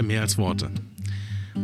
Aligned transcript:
Bei 0.00 0.06
Mehr 0.06 0.22
als 0.22 0.38
Worte. 0.38 0.70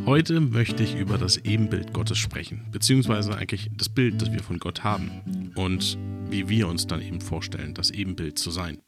Heute 0.05 0.43
möchte 0.43 0.83
ich 0.83 0.95
über 0.95 1.17
das 1.17 1.39
Ebenbild 1.39 1.95
Gottes 1.95 2.19
sprechen, 2.19 2.67
beziehungsweise 2.71 3.35
eigentlich 3.35 3.71
das 3.79 3.89
Bild, 3.89 4.21
das 4.21 4.31
wir 4.31 4.43
von 4.43 4.59
Gott 4.59 4.85
haben 4.85 5.55
und 5.55 5.97
wie 6.29 6.47
wir 6.47 6.69
uns 6.69 6.87
dann 6.87 7.01
eben 7.01 7.23
vorstellen, 7.23 7.73
das 7.73 7.91
Ebenbild 7.91 8.39
zu 8.39 8.51
sein. 8.51 8.83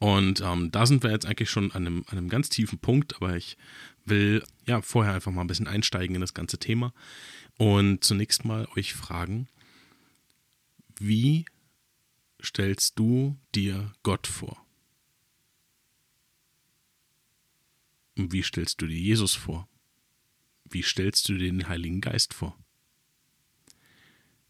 Und 0.00 0.40
ähm, 0.40 0.72
da 0.72 0.86
sind 0.86 1.04
wir 1.04 1.12
jetzt 1.12 1.24
eigentlich 1.24 1.50
schon 1.50 1.70
an 1.70 1.86
einem, 1.86 2.04
an 2.08 2.18
einem 2.18 2.28
ganz 2.28 2.48
tiefen 2.48 2.80
Punkt, 2.80 3.14
aber 3.14 3.36
ich 3.36 3.56
will 4.04 4.42
ja 4.66 4.82
vorher 4.82 5.14
einfach 5.14 5.30
mal 5.30 5.42
ein 5.42 5.46
bisschen 5.46 5.68
einsteigen 5.68 6.16
in 6.16 6.20
das 6.20 6.34
ganze 6.34 6.58
Thema 6.58 6.92
und 7.58 8.02
zunächst 8.02 8.44
mal 8.44 8.66
euch 8.74 8.92
fragen, 8.92 9.46
wie 10.98 11.44
stellst 12.42 12.98
du 12.98 13.38
dir 13.54 13.92
Gott 14.02 14.26
vor? 14.26 14.61
Und 18.16 18.32
wie 18.32 18.42
stellst 18.42 18.80
du 18.80 18.86
dir 18.86 18.98
Jesus 18.98 19.34
vor? 19.34 19.68
Wie 20.64 20.82
stellst 20.82 21.28
du 21.28 21.34
dir 21.34 21.50
den 21.50 21.68
Heiligen 21.68 22.00
Geist 22.00 22.34
vor? 22.34 22.58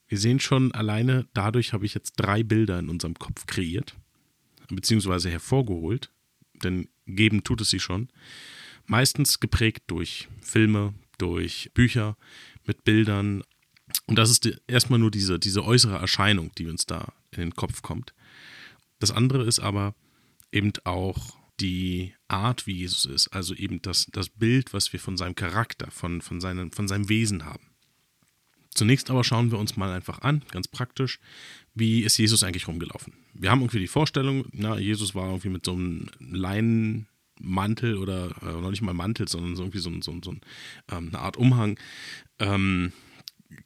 Wir 0.09 0.19
sehen 0.19 0.41
schon, 0.41 0.73
alleine 0.73 1.27
dadurch 1.33 1.73
habe 1.73 1.87
ich 1.87 1.95
jetzt 1.95 2.15
drei 2.17 2.43
Bilder 2.43 2.79
in 2.79 2.91
unserem 2.91 3.15
Kopf 3.15 3.47
kreiert, 3.47 3.97
beziehungsweise 4.69 5.31
hervorgeholt, 5.31 6.11
denn 6.63 6.89
geben 7.07 7.45
tut 7.45 7.61
es 7.63 7.71
sie 7.71 7.81
schon. 7.81 8.09
Meistens 8.87 9.41
geprägt 9.41 9.85
durch 9.87 10.29
Filme, 10.41 10.93
durch 11.19 11.71
Bücher 11.73 12.17
mit 12.67 12.85
Bildern. 12.85 13.43
Und 14.07 14.17
das 14.17 14.31
ist 14.31 14.51
erstmal 14.67 14.99
nur 14.99 15.11
diese, 15.11 15.39
diese 15.39 15.65
äußere 15.65 15.99
Erscheinung, 15.99 16.53
die 16.59 16.67
uns 16.67 16.85
da 16.85 17.13
in 17.31 17.41
den 17.41 17.55
Kopf 17.55 17.83
kommt. 17.83 18.13
Das 18.99 19.11
andere 19.11 19.45
ist 19.45 19.61
aber 19.61 19.95
eben 20.51 20.73
auch 20.85 21.37
die 21.61 22.15
Art, 22.33 22.67
wie 22.67 22.73
Jesus 22.73 23.05
ist, 23.05 23.29
also 23.29 23.55
eben 23.55 23.83
das, 23.83 24.07
das 24.13 24.29
Bild, 24.29 24.73
was 24.73 24.93
wir 24.93 25.01
von 25.01 25.17
seinem 25.17 25.35
Charakter, 25.35 25.91
von, 25.91 26.21
von, 26.21 26.41
seinem, 26.41 26.73
von 26.73 26.89
seinem 26.89 27.09
Wesen 27.09 27.45
haben. 27.45 27.67
Zunächst 28.75 29.11
aber 29.11 29.23
schauen 29.23 29.51
wir 29.51 29.59
uns 29.59 29.77
mal 29.77 29.93
einfach 29.93 30.21
an, 30.21 30.43
ganz 30.51 30.67
praktisch, 30.67 31.21
wie 31.75 32.01
ist 32.03 32.17
Jesus 32.17 32.43
eigentlich 32.43 32.69
rumgelaufen. 32.69 33.13
Wir 33.35 33.51
haben 33.51 33.61
irgendwie 33.61 33.81
die 33.81 33.87
Vorstellung, 33.87 34.47
na, 34.53 34.79
Jesus 34.79 35.15
war 35.15 35.29
irgendwie 35.29 35.51
mit 35.51 35.67
so 35.67 35.73
einem 35.73 36.09
Leinenmantel 36.21 37.99
oder 37.99 38.35
äh, 38.43 38.61
noch 38.61 38.71
nicht 38.71 38.83
mal 38.83 38.95
Mantel, 38.95 39.29
sondern 39.29 39.57
so 39.57 39.63
irgendwie 39.63 39.79
so, 39.79 39.93
so, 40.01 40.19
so 40.23 40.33
ähm, 40.91 41.09
eine 41.09 41.19
Art 41.19 41.37
Umhang, 41.37 41.79
ähm, 42.39 42.93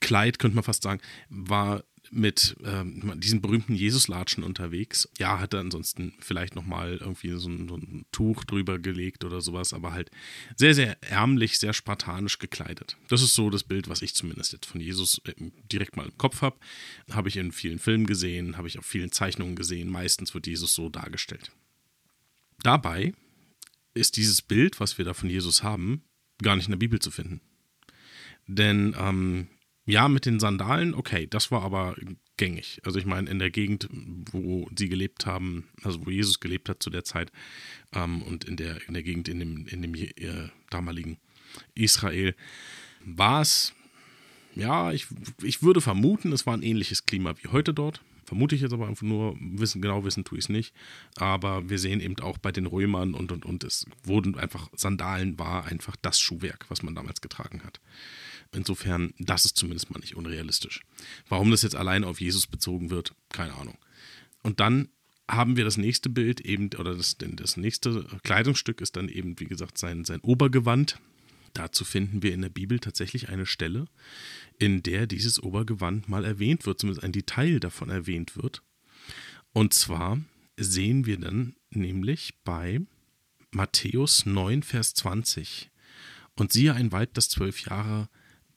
Kleid 0.01 0.41
könnte 0.41 0.57
man 0.57 0.65
fast 0.65 0.83
sagen, 0.83 1.01
war 1.29 1.85
mit 2.11 2.57
ähm, 2.65 3.13
diesen 3.21 3.41
berühmten 3.41 3.75
Jesus-Latschen 3.75 4.45
unterwegs. 4.45 5.09
Ja, 5.19 5.41
hat 5.41 5.55
er 5.55 5.61
ansonsten 5.61 6.15
vielleicht 6.21 6.55
nochmal 6.55 6.99
irgendwie 7.01 7.31
so 7.31 7.49
ein, 7.49 7.69
so 7.69 7.77
ein, 7.77 8.07
Tuch 8.13 8.45
drüber 8.45 8.79
gelegt 8.79 9.25
oder 9.25 9.41
sowas, 9.41 9.73
aber 9.73 9.93
halt 9.93 10.11
sehr, 10.57 10.75
sehr 10.75 11.03
ärmlich, 11.03 11.59
sehr 11.59 11.73
spartanisch 11.73 12.39
gekleidet. 12.39 12.97
Das 13.09 13.23
ist 13.23 13.35
so 13.35 13.51
das 13.51 13.65
Bild, 13.65 13.89
was 13.89 14.03
ich 14.03 14.15
zumindest 14.15 14.53
jetzt 14.53 14.67
von 14.67 14.81
Jesus 14.81 15.21
äh, 15.27 15.35
direkt 15.71 15.97
mal 15.97 16.07
im 16.07 16.17
Kopf 16.19 16.43
habe. 16.43 16.57
Habe 17.11 17.29
ich 17.29 17.37
in 17.37 17.53
vielen 17.53 17.79
Filmen 17.79 18.07
gesehen, 18.07 18.57
habe 18.57 18.69
ich 18.69 18.79
auf 18.79 18.87
vielen 18.87 19.13
Zeichnungen 19.13 19.57
gesehen. 19.57 19.91
Meistens 19.91 20.35
wird 20.35 20.47
Jesus 20.47 20.75
so 20.75 20.89
dargestellt. 20.89 21.51
Dabei 22.63 23.13
ist 23.95 24.17
dieses 24.17 24.43
Bild, 24.43 24.81
was 24.81 24.99
wir 24.99 25.05
da 25.05 25.15
von 25.15 25.31
Jesus 25.31 25.63
haben, 25.63 26.03
gar 26.43 26.57
nicht 26.57 26.67
in 26.67 26.73
der 26.73 26.79
Bibel 26.79 27.01
zu 27.01 27.11
finden. 27.11 27.41
Denn 28.47 28.95
ähm, 28.99 29.49
ja, 29.87 30.09
mit 30.09 30.27
den 30.27 30.41
Sandalen, 30.41 30.95
okay, 30.95 31.29
das 31.29 31.53
war 31.53 31.63
aber 31.63 31.95
gängig. 32.37 32.81
Also 32.85 32.99
ich 32.99 33.07
meine, 33.07 33.31
in 33.31 33.39
der 33.39 33.51
Gegend, 33.51 33.89
wo 34.33 34.69
sie 34.77 34.89
gelebt 34.89 35.27
haben, 35.27 35.69
also 35.83 36.05
wo 36.05 36.11
Jesus 36.11 36.41
gelebt 36.41 36.69
hat 36.69 36.83
zu 36.83 36.91
der 36.91 37.05
Zeit 37.05 37.31
ähm, 37.95 38.23
und 38.23 38.45
in 38.45 38.57
der, 38.57 38.87
in 38.89 38.95
der 38.95 39.05
Gegend 39.05 39.29
in 39.29 39.39
dem, 39.39 39.67
in 39.69 39.83
dem 39.83 39.95
äh, 39.95 40.49
damaligen 40.71 41.19
Israel, 41.75 42.35
war 43.05 43.43
es, 43.43 43.75
ja, 44.57 44.91
ich, 44.93 45.07
ich 45.43 45.63
würde 45.63 45.81
vermuten, 45.81 46.33
es 46.33 46.47
war 46.47 46.55
ein 46.57 46.63
ähnliches 46.63 47.07
Klima 47.07 47.35
wie 47.41 47.49
heute 47.49 47.73
dort. 47.73 48.03
Vermute 48.27 48.55
ich 48.57 48.61
jetzt 48.61 48.73
aber 48.73 48.89
einfach 48.89 49.07
nur, 49.07 49.37
wissen, 49.41 49.81
genau 49.81 50.05
wissen 50.05 50.25
tue 50.25 50.39
ich 50.39 50.45
es 50.45 50.49
nicht. 50.49 50.75
Aber 51.17 51.69
wir 51.71 51.79
sehen 51.79 52.01
eben 52.01 52.19
auch 52.21 52.39
bei 52.39 52.53
den 52.53 52.67
Römern 52.67 53.15
und 53.15 53.33
und 53.33 53.47
und 53.47 53.65
es 53.65 53.87
wurden 54.03 54.37
einfach, 54.37 54.69
Sandalen 54.75 55.39
war 55.39 55.65
einfach 55.67 55.97
das 56.03 56.21
Schuhwerk, 56.21 56.67
was 56.69 56.83
man 56.83 56.95
damals 56.95 57.21
getragen 57.21 57.63
hat. 57.65 57.81
Insofern, 58.53 59.15
das 59.19 59.45
ist 59.45 59.57
zumindest 59.57 59.91
mal 59.91 60.01
nicht 60.01 60.17
unrealistisch. 60.17 60.83
Warum 61.29 61.51
das 61.51 61.63
jetzt 61.63 61.77
allein 61.77 62.05
auf 62.05 62.21
Jesus 62.21 62.47
bezogen 62.47 62.91
wird, 62.91 63.15
keine 63.31 63.55
Ahnung. 63.55 63.79
Und 64.43 64.61
dann 64.61 64.89
haben 65.29 65.57
wir 65.57 65.65
das 65.65 65.77
nächste 65.77 66.09
Bild 66.09 66.41
eben, 66.41 66.71
oder 66.79 66.95
das, 66.95 67.17
das 67.19 67.57
nächste 67.57 68.05
Kleidungsstück 68.23 68.81
ist 68.81 68.97
dann 68.97 69.09
eben, 69.09 69.39
wie 69.41 69.47
gesagt, 69.47 69.79
sein, 69.79 70.05
sein 70.05 70.21
Obergewand. 70.21 70.99
Dazu 71.57 71.87
finden 71.87 72.23
wir 72.23 72.35
in 72.35 72.43
der 72.43 72.51
Bibel 72.51 72.79
tatsächlich 72.81 73.31
eine 73.31 73.47
Stelle, 73.47 73.87
in 74.59 74.83
der 74.83 75.07
dieses 75.07 75.43
Obergewand 75.43 76.07
mal 76.07 76.23
erwähnt 76.23 76.67
wird, 76.67 76.79
zumindest 76.79 77.03
ein 77.03 77.13
Detail 77.13 77.61
davon 77.61 77.89
erwähnt 77.89 78.37
wird. 78.37 78.63
Und 79.55 79.73
zwar 79.73 80.21
sehen 80.59 81.07
wir 81.07 81.19
dann 81.19 81.57
nämlich 81.71 82.35
bei 82.45 82.83
Matthäus 83.53 84.27
9, 84.27 84.63
Vers 84.65 84.93
20. 84.93 85.71
Und 86.35 86.53
siehe 86.53 86.75
ein 86.75 86.93
Weib, 86.93 87.15
das 87.15 87.31
zwölf 87.31 87.65
Jahre 87.65 88.11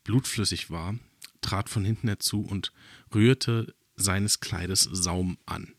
blutflüssig 0.04 0.68
war, 0.68 0.98
trat 1.40 1.70
von 1.70 1.86
hinten 1.86 2.08
herzu 2.08 2.42
und 2.42 2.70
rührte 3.14 3.74
seines 3.96 4.40
Kleides 4.40 4.82
Saum 4.82 5.38
an. 5.46 5.72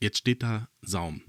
Jetzt 0.00 0.18
steht 0.18 0.42
da 0.42 0.68
Saum. 0.82 1.22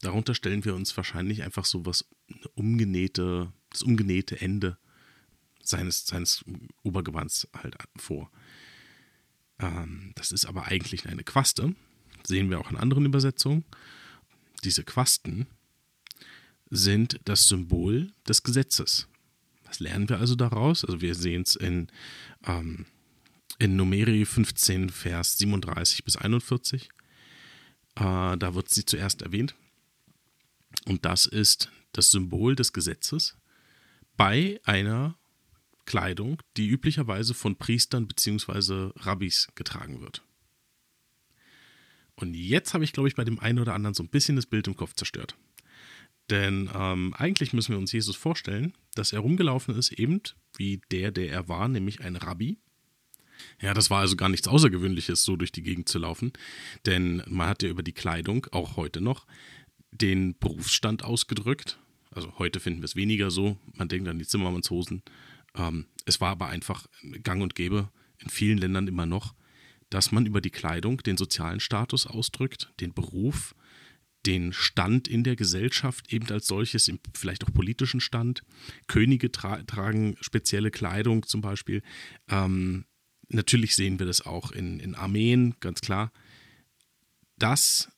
Darunter 0.00 0.34
stellen 0.34 0.64
wir 0.64 0.74
uns 0.74 0.96
wahrscheinlich 0.96 1.44
einfach 1.44 1.64
so 1.64 1.86
was 1.86 2.08
umgenähte, 2.56 3.52
das 3.78 3.84
umgenähte 3.84 4.40
Ende 4.40 4.76
seines, 5.62 6.06
seines 6.06 6.44
Obergewands 6.82 7.48
halt 7.54 7.76
vor. 7.96 8.30
Ähm, 9.60 10.12
das 10.16 10.32
ist 10.32 10.46
aber 10.46 10.66
eigentlich 10.66 11.06
eine 11.06 11.22
Quaste. 11.22 11.74
Sehen 12.24 12.50
wir 12.50 12.58
auch 12.58 12.70
in 12.70 12.76
anderen 12.76 13.06
Übersetzungen. 13.06 13.64
Diese 14.64 14.82
Quasten 14.82 15.46
sind 16.70 17.20
das 17.24 17.46
Symbol 17.46 18.12
des 18.26 18.42
Gesetzes. 18.42 19.06
Was 19.64 19.78
lernen 19.78 20.08
wir 20.08 20.18
also 20.18 20.34
daraus? 20.34 20.84
Also 20.84 21.00
wir 21.00 21.14
sehen 21.14 21.42
es 21.42 21.54
in, 21.54 21.88
ähm, 22.46 22.86
in 23.58 23.76
Numeri 23.76 24.24
15, 24.24 24.90
Vers 24.90 25.38
37 25.38 26.04
bis 26.04 26.16
41. 26.16 26.88
Äh, 27.94 28.36
da 28.36 28.54
wird 28.54 28.70
sie 28.70 28.84
zuerst 28.84 29.22
erwähnt. 29.22 29.54
Und 30.86 31.04
das 31.04 31.26
ist 31.26 31.70
das 31.92 32.10
Symbol 32.10 32.56
des 32.56 32.72
Gesetzes 32.72 33.37
bei 34.18 34.60
einer 34.64 35.16
Kleidung, 35.86 36.42
die 36.58 36.68
üblicherweise 36.68 37.32
von 37.32 37.56
Priestern 37.56 38.06
bzw. 38.06 38.90
Rabbis 38.96 39.48
getragen 39.54 40.02
wird. 40.02 40.22
Und 42.14 42.34
jetzt 42.34 42.74
habe 42.74 42.84
ich, 42.84 42.92
glaube 42.92 43.08
ich, 43.08 43.14
bei 43.14 43.24
dem 43.24 43.38
einen 43.38 43.60
oder 43.60 43.74
anderen 43.74 43.94
so 43.94 44.02
ein 44.02 44.10
bisschen 44.10 44.36
das 44.36 44.44
Bild 44.44 44.66
im 44.66 44.76
Kopf 44.76 44.92
zerstört. 44.94 45.36
Denn 46.30 46.68
ähm, 46.74 47.14
eigentlich 47.14 47.52
müssen 47.52 47.72
wir 47.72 47.78
uns 47.78 47.92
Jesus 47.92 48.16
vorstellen, 48.16 48.74
dass 48.94 49.12
er 49.12 49.20
rumgelaufen 49.20 49.74
ist, 49.76 49.92
eben 49.92 50.20
wie 50.56 50.82
der, 50.90 51.10
der 51.10 51.30
er 51.30 51.48
war, 51.48 51.68
nämlich 51.68 52.00
ein 52.02 52.16
Rabbi. 52.16 52.58
Ja, 53.62 53.72
das 53.72 53.88
war 53.88 54.00
also 54.00 54.16
gar 54.16 54.28
nichts 54.28 54.48
Außergewöhnliches, 54.48 55.22
so 55.22 55.36
durch 55.36 55.52
die 55.52 55.62
Gegend 55.62 55.88
zu 55.88 56.00
laufen. 56.00 56.32
Denn 56.86 57.22
man 57.28 57.48
hat 57.48 57.62
ja 57.62 57.68
über 57.68 57.84
die 57.84 57.92
Kleidung, 57.92 58.46
auch 58.50 58.76
heute 58.76 59.00
noch, 59.00 59.26
den 59.92 60.36
Berufsstand 60.38 61.04
ausgedrückt. 61.04 61.78
Also 62.18 62.36
heute 62.40 62.58
finden 62.58 62.80
wir 62.80 62.86
es 62.86 62.96
weniger 62.96 63.30
so. 63.30 63.56
Man 63.74 63.86
denkt 63.86 64.08
an 64.08 64.18
die 64.18 64.26
Zimmermannshosen. 64.26 65.04
Ähm, 65.54 65.86
es 66.04 66.20
war 66.20 66.30
aber 66.30 66.48
einfach 66.48 66.88
gang 67.22 67.40
und 67.40 67.54
gäbe 67.54 67.92
in 68.18 68.28
vielen 68.28 68.58
Ländern 68.58 68.88
immer 68.88 69.06
noch, 69.06 69.36
dass 69.88 70.10
man 70.10 70.26
über 70.26 70.40
die 70.40 70.50
Kleidung 70.50 70.96
den 70.98 71.16
sozialen 71.16 71.60
Status 71.60 72.08
ausdrückt, 72.08 72.72
den 72.80 72.92
Beruf, 72.92 73.54
den 74.26 74.52
Stand 74.52 75.06
in 75.06 75.22
der 75.22 75.36
Gesellschaft 75.36 76.12
eben 76.12 76.28
als 76.32 76.48
solches, 76.48 76.90
vielleicht 77.14 77.44
auch 77.44 77.52
politischen 77.52 78.00
Stand. 78.00 78.42
Könige 78.88 79.30
tra 79.30 79.62
tragen 79.62 80.16
spezielle 80.20 80.72
Kleidung 80.72 81.24
zum 81.24 81.40
Beispiel. 81.40 81.84
Ähm, 82.28 82.84
natürlich 83.28 83.76
sehen 83.76 84.00
wir 84.00 84.06
das 84.06 84.26
auch 84.26 84.50
in, 84.50 84.80
in 84.80 84.96
Armeen, 84.96 85.54
ganz 85.60 85.82
klar. 85.82 86.10
Das 87.36 87.92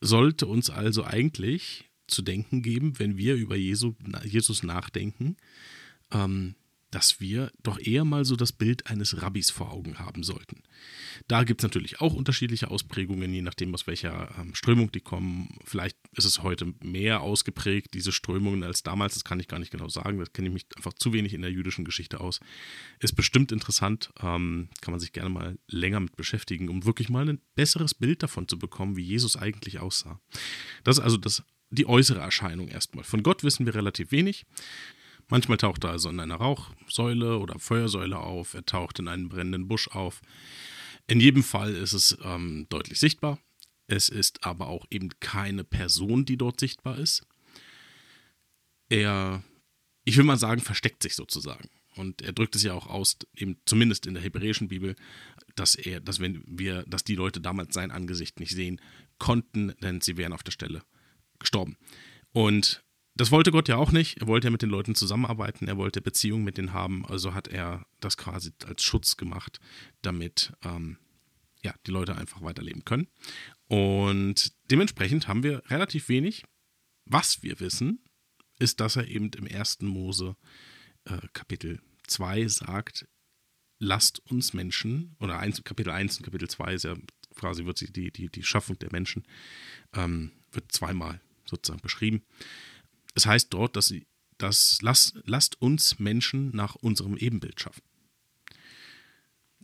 sollte 0.00 0.48
uns 0.48 0.68
also 0.68 1.04
eigentlich 1.04 1.91
zu 2.12 2.22
denken 2.22 2.62
geben, 2.62 2.98
wenn 2.98 3.16
wir 3.16 3.34
über 3.34 3.56
Jesu, 3.56 3.94
Jesus 4.24 4.62
nachdenken, 4.62 5.36
ähm, 6.12 6.54
dass 6.92 7.20
wir 7.20 7.50
doch 7.62 7.78
eher 7.78 8.04
mal 8.04 8.24
so 8.24 8.36
das 8.36 8.52
Bild 8.52 8.86
eines 8.86 9.22
Rabbis 9.22 9.50
vor 9.50 9.72
Augen 9.72 9.98
haben 9.98 10.22
sollten. 10.22 10.62
Da 11.26 11.42
gibt 11.42 11.62
es 11.62 11.62
natürlich 11.62 12.00
auch 12.02 12.12
unterschiedliche 12.12 12.70
Ausprägungen, 12.70 13.32
je 13.32 13.40
nachdem, 13.40 13.74
aus 13.74 13.86
welcher 13.86 14.30
ähm, 14.38 14.54
Strömung 14.54 14.92
die 14.92 15.00
kommen. 15.00 15.58
Vielleicht 15.64 15.96
ist 16.14 16.26
es 16.26 16.42
heute 16.42 16.74
mehr 16.82 17.22
ausgeprägt, 17.22 17.94
diese 17.94 18.12
Strömungen, 18.12 18.62
als 18.62 18.82
damals. 18.82 19.14
Das 19.14 19.24
kann 19.24 19.40
ich 19.40 19.48
gar 19.48 19.58
nicht 19.58 19.72
genau 19.72 19.88
sagen. 19.88 20.18
Das 20.18 20.34
kenne 20.34 20.48
ich 20.48 20.54
mich 20.54 20.66
einfach 20.76 20.92
zu 20.92 21.14
wenig 21.14 21.32
in 21.32 21.40
der 21.40 21.50
jüdischen 21.50 21.86
Geschichte 21.86 22.20
aus. 22.20 22.40
Ist 23.00 23.16
bestimmt 23.16 23.52
interessant. 23.52 24.12
Ähm, 24.20 24.68
kann 24.82 24.92
man 24.92 25.00
sich 25.00 25.12
gerne 25.12 25.30
mal 25.30 25.58
länger 25.68 26.00
mit 26.00 26.16
beschäftigen, 26.16 26.68
um 26.68 26.84
wirklich 26.84 27.08
mal 27.08 27.26
ein 27.26 27.40
besseres 27.54 27.94
Bild 27.94 28.22
davon 28.22 28.48
zu 28.48 28.58
bekommen, 28.58 28.96
wie 28.96 29.02
Jesus 29.02 29.36
eigentlich 29.36 29.78
aussah. 29.78 30.20
Das 30.84 30.98
ist 30.98 31.04
also 31.04 31.16
das 31.16 31.42
die 31.72 31.86
äußere 31.86 32.20
Erscheinung 32.20 32.68
erstmal. 32.68 33.02
Von 33.02 33.22
Gott 33.22 33.42
wissen 33.42 33.66
wir 33.66 33.74
relativ 33.74 34.12
wenig. 34.12 34.44
Manchmal 35.28 35.56
taucht 35.56 35.84
er 35.84 35.90
also 35.90 36.10
in 36.10 36.20
einer 36.20 36.36
Rauchsäule 36.36 37.38
oder 37.38 37.58
Feuersäule 37.58 38.18
auf, 38.18 38.54
er 38.54 38.66
taucht 38.66 38.98
in 38.98 39.08
einem 39.08 39.28
brennenden 39.28 39.68
Busch 39.68 39.88
auf. 39.88 40.20
In 41.06 41.20
jedem 41.20 41.42
Fall 41.42 41.74
ist 41.74 41.94
es 41.94 42.16
ähm, 42.22 42.66
deutlich 42.68 43.00
sichtbar. 43.00 43.38
Es 43.86 44.08
ist 44.08 44.44
aber 44.44 44.68
auch 44.68 44.86
eben 44.90 45.08
keine 45.20 45.64
Person, 45.64 46.24
die 46.24 46.36
dort 46.36 46.60
sichtbar 46.60 46.98
ist. 46.98 47.26
Er, 48.88 49.42
ich 50.04 50.16
will 50.16 50.24
mal 50.24 50.38
sagen, 50.38 50.60
versteckt 50.60 51.02
sich 51.02 51.14
sozusagen. 51.14 51.70
Und 51.96 52.22
er 52.22 52.32
drückt 52.32 52.54
es 52.56 52.62
ja 52.62 52.74
auch 52.74 52.86
aus, 52.86 53.16
eben 53.34 53.56
zumindest 53.64 54.06
in 54.06 54.14
der 54.14 54.22
hebräischen 54.22 54.68
Bibel, 54.68 54.96
dass 55.54 55.74
er, 55.74 56.00
dass 56.00 56.20
wenn 56.20 56.42
wir, 56.46 56.84
dass 56.84 57.04
die 57.04 57.14
Leute 57.14 57.40
damals 57.40 57.74
sein 57.74 57.90
Angesicht 57.90 58.38
nicht 58.40 58.52
sehen 58.52 58.80
konnten, 59.18 59.74
denn 59.82 60.00
sie 60.00 60.16
wären 60.16 60.32
auf 60.32 60.42
der 60.42 60.52
Stelle 60.52 60.82
gestorben. 61.42 61.76
Und 62.32 62.82
das 63.14 63.30
wollte 63.30 63.52
Gott 63.52 63.68
ja 63.68 63.76
auch 63.76 63.92
nicht. 63.92 64.20
Er 64.20 64.26
wollte 64.26 64.46
ja 64.46 64.50
mit 64.50 64.62
den 64.62 64.70
Leuten 64.70 64.94
zusammenarbeiten, 64.94 65.68
er 65.68 65.76
wollte 65.76 66.00
Beziehungen 66.00 66.44
mit 66.44 66.56
denen 66.56 66.72
haben, 66.72 67.04
also 67.06 67.34
hat 67.34 67.48
er 67.48 67.86
das 68.00 68.16
quasi 68.16 68.52
als 68.66 68.82
Schutz 68.82 69.16
gemacht, 69.16 69.60
damit 70.00 70.52
ähm, 70.64 70.96
ja, 71.62 71.74
die 71.86 71.90
Leute 71.90 72.16
einfach 72.16 72.42
weiterleben 72.42 72.84
können. 72.84 73.08
Und 73.68 74.52
dementsprechend 74.70 75.28
haben 75.28 75.42
wir 75.42 75.62
relativ 75.70 76.08
wenig. 76.08 76.44
Was 77.04 77.42
wir 77.42 77.60
wissen, 77.60 78.02
ist, 78.58 78.80
dass 78.80 78.96
er 78.96 79.08
eben 79.08 79.30
im 79.36 79.46
ersten 79.46 79.86
Mose 79.86 80.36
äh, 81.04 81.18
Kapitel 81.32 81.80
2 82.06 82.46
sagt, 82.48 83.06
lasst 83.78 84.20
uns 84.30 84.52
Menschen, 84.52 85.16
oder 85.18 85.38
1, 85.38 85.64
Kapitel 85.64 85.90
1 85.90 86.18
und 86.18 86.24
Kapitel 86.24 86.48
2 86.48 86.74
ist 86.74 86.84
ja 86.84 86.94
quasi 87.34 87.64
wird 87.64 87.80
die, 87.96 88.12
die, 88.12 88.28
die 88.28 88.42
Schaffung 88.42 88.78
der 88.78 88.92
Menschen, 88.92 89.24
ähm, 89.94 90.32
wird 90.52 90.70
zweimal 90.70 91.20
sozusagen 91.52 91.82
beschrieben. 91.82 92.22
Es 93.14 93.26
heißt 93.26 93.52
dort, 93.52 93.76
dass 93.76 93.86
sie 93.86 94.06
das 94.38 94.80
lasst, 94.82 95.18
lasst 95.24 95.60
uns 95.62 95.98
Menschen 95.98 96.54
nach 96.54 96.74
unserem 96.74 97.16
Ebenbild 97.16 97.60
schaffen. 97.60 97.82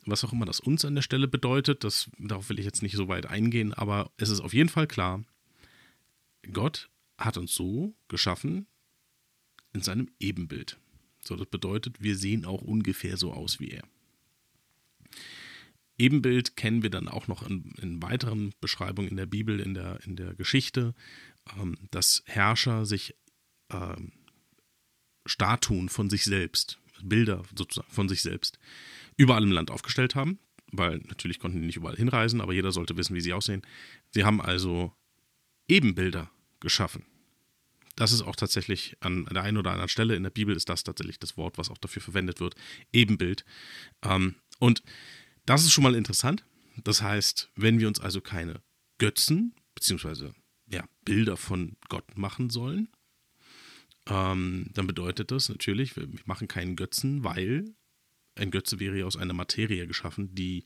Was 0.07 0.25
auch 0.25 0.33
immer 0.33 0.47
das 0.47 0.61
uns 0.61 0.85
an 0.85 0.95
der 0.95 1.03
Stelle 1.03 1.29
bedeutet, 1.29 1.85
das, 1.85 2.11
darauf 2.19 2.49
will 2.49 2.59
ich 2.59 2.65
jetzt 2.65 2.83
nicht 2.83 2.97
so 2.97 3.09
weit 3.09 3.27
eingehen, 3.27 3.75
aber 3.75 4.11
es 4.17 4.31
ist 4.31 4.41
auf 4.41 4.55
jeden 4.55 4.69
Fall 4.69 4.87
klar, 4.87 5.25
Gott 6.53 6.89
hat 7.19 7.37
uns 7.37 7.55
so 7.55 7.95
geschaffen 8.07 8.67
in 9.73 9.83
seinem 9.83 10.09
Ebenbild. 10.19 10.79
So, 11.21 11.37
das 11.37 11.49
bedeutet, 11.49 12.01
wir 12.01 12.17
sehen 12.17 12.45
auch 12.45 12.63
ungefähr 12.63 13.17
so 13.17 13.33
aus 13.33 13.61
wie 13.61 13.71
er. 13.71 13.85
Ebenbild 15.99 16.57
kennen 16.57 16.83
wir 16.83 16.91
dann 16.91 17.09
auch 17.09 17.27
noch 17.27 17.43
in, 17.47 17.73
in 17.83 18.01
weiteren 18.01 18.55
Beschreibungen 18.61 19.11
in 19.11 19.17
der 19.17 19.27
Bibel, 19.27 19.59
in 19.59 19.75
der, 19.75 19.99
in 20.05 20.15
der 20.15 20.33
Geschichte, 20.35 20.95
dass 21.91 22.23
Herrscher 22.27 22.87
sich 22.87 23.15
ähm, 23.71 24.13
Statuen 25.27 25.89
von 25.89 26.11
sich 26.11 26.25
selbst, 26.25 26.79
Bilder 27.03 27.43
sozusagen 27.55 27.91
von 27.91 28.09
sich 28.09 28.23
selbst, 28.23 28.59
überall 29.17 29.43
im 29.43 29.53
Land 29.53 29.71
aufgestellt 29.71 30.15
haben, 30.15 30.39
weil 30.73 30.99
natürlich 31.09 31.39
konnten 31.39 31.61
die 31.61 31.67
nicht 31.67 31.77
überall 31.77 31.97
hinreisen, 31.97 32.41
aber 32.41 32.53
jeder 32.53 32.73
sollte 32.73 32.97
wissen, 32.97 33.15
wie 33.15 33.21
sie 33.21 33.33
aussehen. 33.33 33.63
Sie 34.11 34.25
haben 34.25 34.41
also 34.41 34.93
Ebenbilder 35.69 36.31
geschaffen. 36.61 37.05
Das 37.97 38.13
ist 38.13 38.23
auch 38.23 38.37
tatsächlich 38.37 38.97
an 39.01 39.25
der 39.27 39.43
einen 39.43 39.57
oder 39.57 39.73
anderen 39.73 39.89
Stelle 39.89 40.15
in 40.15 40.23
der 40.23 40.31
Bibel 40.31 40.55
ist 40.55 40.69
das 40.69 40.85
tatsächlich 40.85 41.19
das 41.19 41.37
Wort, 41.37 41.59
was 41.59 41.69
auch 41.69 41.79
dafür 41.79 42.01
verwendet 42.01 42.39
wird. 42.39 42.55
Ebenbild. 42.93 43.45
Ähm, 44.03 44.37
und 44.61 44.83
das 45.47 45.65
ist 45.65 45.73
schon 45.73 45.85
mal 45.85 45.97
interessant. 45.97 46.45
Das 46.85 47.03
heißt, 47.03 47.51
wenn 47.57 47.81
wir 47.81 47.89
uns 47.89 47.99
also 47.99 48.21
keine 48.21 48.63
Götzen 48.99 49.55
beziehungsweise 49.75 50.33
ja, 50.71 50.85
Bilder 51.05 51.37
von 51.37 51.77
Gott 51.89 52.17
machen 52.17 52.51
sollen, 52.51 52.89
ähm, 54.07 54.71
dann 54.75 54.87
bedeutet 54.87 55.31
das 55.31 55.49
natürlich, 55.49 55.97
wir 55.97 56.09
machen 56.25 56.49
keinen 56.49 56.77
Götzen, 56.77 57.25
weil 57.25 57.75
ein 58.35 58.51
Götze 58.51 58.79
wäre 58.79 58.99
ja 58.99 59.05
aus 59.05 59.17
einer 59.17 59.35
Materie 59.35 59.87
geschaffen, 59.87 60.35
die 60.35 60.65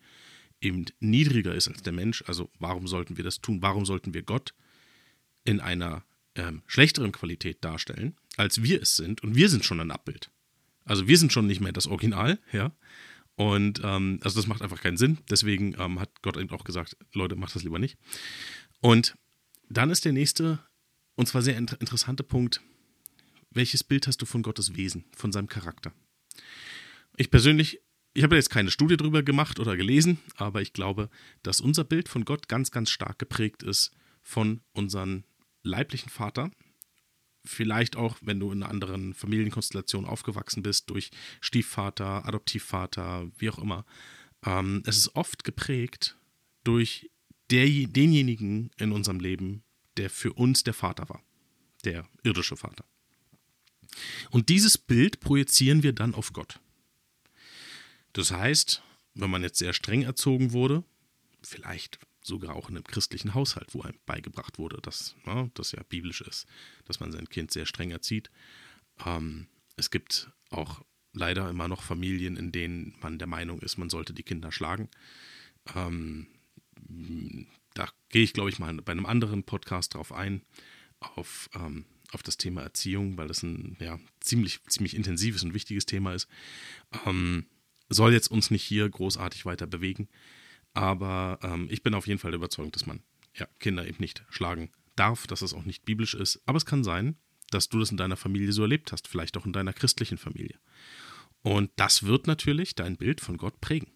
eben 0.61 0.85
niedriger 1.01 1.55
ist 1.55 1.69
als 1.69 1.83
der 1.83 1.93
Mensch. 1.93 2.23
Also 2.27 2.51
warum 2.59 2.87
sollten 2.87 3.17
wir 3.17 3.25
das 3.25 3.41
tun? 3.41 3.63
Warum 3.63 3.85
sollten 3.85 4.15
wir 4.15 4.23
Gott 4.23 4.55
in 5.45 5.61
einer 5.61 6.05
ähm, 6.35 6.63
schlechteren 6.67 7.13
Qualität 7.13 7.65
darstellen, 7.65 8.17
als 8.37 8.63
wir 8.63 8.83
es 8.83 8.97
sind. 8.97 9.23
Und 9.23 9.35
wir 9.35 9.49
sind 9.49 9.65
schon 9.65 9.81
ein 9.81 9.91
Abbild. 9.91 10.31
Also 10.85 11.07
wir 11.07 11.19
sind 11.19 11.33
schon 11.33 11.47
nicht 11.47 11.61
mehr 11.61 11.73
das 11.73 11.87
Original, 11.87 12.39
ja. 12.53 12.73
Und 13.35 13.81
ähm, 13.83 14.21
also 14.23 14.39
das 14.39 14.47
macht 14.47 14.63
einfach 14.63 14.81
keinen 14.81 14.97
Sinn. 14.97 15.19
Deswegen 15.31 15.75
ähm, 15.79 16.01
hat 16.01 16.23
Gott 16.23 16.37
eben 16.37 16.51
auch 16.51 16.65
gesagt, 16.65 16.97
Leute, 17.13 17.37
macht 17.37 17.55
das 17.55 17.63
lieber 17.63 17.79
nicht. 17.79 17.97
Und 18.81 19.17
dann 19.77 19.91
ist 19.91 20.05
der 20.05 20.13
nächste, 20.13 20.59
und 21.15 21.27
zwar 21.27 21.43
sehr 21.43 21.57
inter 21.57 21.81
interessante 21.81 22.23
Punkt, 22.23 22.61
welches 23.51 23.85
Bild 23.85 24.07
hast 24.07 24.23
du 24.23 24.27
von 24.27 24.43
Gottes 24.43 24.77
Wesen, 24.77 25.05
von 25.15 25.33
seinem 25.33 25.49
Charakter? 25.49 25.93
Ich 27.17 27.31
persönlich, 27.31 27.81
ich 28.15 28.23
habe 28.23 28.37
jetzt 28.37 28.51
keine 28.51 28.71
Studie 28.71 28.97
darüber 28.97 29.23
gemacht 29.23 29.61
oder 29.61 29.77
gelesen, 29.77 30.19
aber 30.37 30.63
ich 30.63 30.73
glaube, 30.73 31.11
dass 31.43 31.61
unser 31.61 31.85
Bild 31.85 32.09
von 32.09 32.25
Gott 32.25 32.49
ganz, 32.49 32.71
ganz 32.71 32.91
stark 32.91 33.19
geprägt 33.19 33.63
ist 33.63 33.93
von 34.23 34.61
unseren 34.73 35.25
leiblichen 35.63 36.09
Vater, 36.09 36.51
vielleicht 37.45 37.97
auch, 37.97 38.19
wenn 38.23 38.41
du 38.41 38.53
in 38.53 38.63
einer 38.63 38.71
anderen 38.71 39.15
Familienkonstellation 39.15 40.05
aufgewachsen 40.05 40.63
bist, 40.63 40.91
durch 40.91 41.11
Stiefvater, 41.41 42.27
Adoptivvater, 42.27 43.31
wie 43.37 43.51
auch 43.51 43.59
immer. 43.59 43.85
Ähm, 44.45 44.83
es 44.87 44.97
ist 44.97 45.15
oft 45.17 45.45
geprägt 45.45 46.17
durch 46.65 47.11
der, 47.51 47.67
denjenigen 47.67 48.71
in 48.79 48.93
unserem 48.93 49.21
Leben, 49.21 49.63
der 49.97 50.11
für 50.11 50.33
uns 50.33 50.63
der 50.65 50.75
Vater 50.75 51.09
war, 51.09 51.23
der 51.85 52.09
irdische 52.23 52.57
Vater. 52.57 52.85
Und 54.31 54.49
dieses 54.49 54.79
Bild 54.79 55.21
projizieren 55.21 55.83
wir 55.83 55.93
dann 55.93 56.15
auf 56.15 56.33
Gott. 56.33 56.61
Das 58.13 58.31
heißt, 58.31 58.83
wenn 59.15 59.31
man 59.31 59.43
jetzt 59.43 59.59
sehr 59.59 59.73
streng 59.73 60.03
erzogen 60.03 60.53
wurde, 60.53 60.85
vielleicht 61.43 61.99
sogar 62.23 62.55
auch 62.55 62.69
in 62.69 62.77
einem 62.77 62.85
christlichen 62.85 63.35
Haushalt, 63.35 63.75
wo 63.75 63.83
einem 63.83 63.99
beigebracht 64.07 64.59
wurde, 64.59 64.81
dass 64.81 65.17
ja, 65.27 65.49
das 65.55 65.73
ja 65.73 65.83
biblisch 65.89 66.21
ist, 66.21 66.47
dass 66.85 67.01
man 67.01 67.11
sein 67.11 67.29
Kind 67.29 67.51
sehr 67.51 67.67
streng 67.67 67.91
erzieht. 67.91 68.31
Ähm, 69.05 69.49
es 69.77 69.91
gibt 69.91 70.31
auch 70.51 70.83
leider 71.13 71.51
immer 71.51 71.69
noch 71.69 71.83
Familien, 71.83 72.37
in 72.37 72.53
denen 72.53 72.95
man 73.01 73.19
der 73.19 73.27
Meinung 73.27 73.61
ist, 73.61 73.77
man 73.77 73.91
sollte 73.91 74.13
die 74.13 74.23
Kinder 74.23 74.53
schlagen. 74.53 74.89
Ähm, 75.75 76.29
gehe 78.13 78.23
ich, 78.23 78.33
glaube 78.33 78.51
ich, 78.51 78.61
mal 78.61 78.73
bei 78.75 78.93
einem 78.93 79.07
anderen 79.07 79.43
Podcast 79.43 79.95
drauf 79.95 80.13
ein, 80.13 80.43
auf, 81.01 81.51
ähm, 81.55 81.85
auf 82.13 82.23
das 82.23 82.37
Thema 82.37 82.63
Erziehung, 82.63 83.17
weil 83.17 83.27
das 83.27 83.43
ein 83.43 83.77
ja, 83.81 83.99
ziemlich, 84.21 84.63
ziemlich 84.69 84.95
intensives 84.95 85.43
und 85.43 85.55
wichtiges 85.55 85.87
Thema 85.87 86.15
ist. 86.15 86.29
Ähm, 87.05 87.47
soll 87.89 88.13
jetzt 88.13 88.29
uns 88.31 88.51
nicht 88.51 88.63
hier 88.63 88.89
großartig 88.89 89.45
weiter 89.45 89.67
bewegen. 89.67 90.09
Aber 90.75 91.39
ähm, 91.43 91.67
ich 91.71 91.83
bin 91.83 91.95
auf 91.95 92.07
jeden 92.07 92.21
Fall 92.21 92.31
der 92.31 92.39
Überzeugung, 92.39 92.73
dass 92.73 92.87
man 92.87 93.03
ja, 93.35 93.47
Kinder 93.59 93.87
eben 93.87 93.99
nicht 93.99 94.25
schlagen 94.31 94.71
darf, 94.95 95.27
dass 95.27 95.43
es 95.43 95.55
auch 95.55 95.65
nicht 95.65 95.85
biblisch 95.85 96.15
ist. 96.15 96.41
Aber 96.47 96.57
es 96.57 96.67
kann 96.67 96.85
sein, 96.85 97.17
dass 97.51 97.69
du 97.69 97.79
das 97.79 97.91
in 97.91 97.97
deiner 97.97 98.17
Familie 98.17 98.53
so 98.53 98.63
erlebt 98.63 98.93
hast, 98.93 99.09
vielleicht 99.09 99.37
auch 99.37 99.47
in 99.47 99.53
deiner 99.53 99.73
christlichen 99.73 100.19
Familie. 100.19 100.59
Und 101.43 101.71
das 101.77 102.05
wird 102.05 102.27
natürlich 102.27 102.75
dein 102.75 102.97
Bild 102.97 103.21
von 103.21 103.37
Gott 103.37 103.61
prägen. 103.61 103.91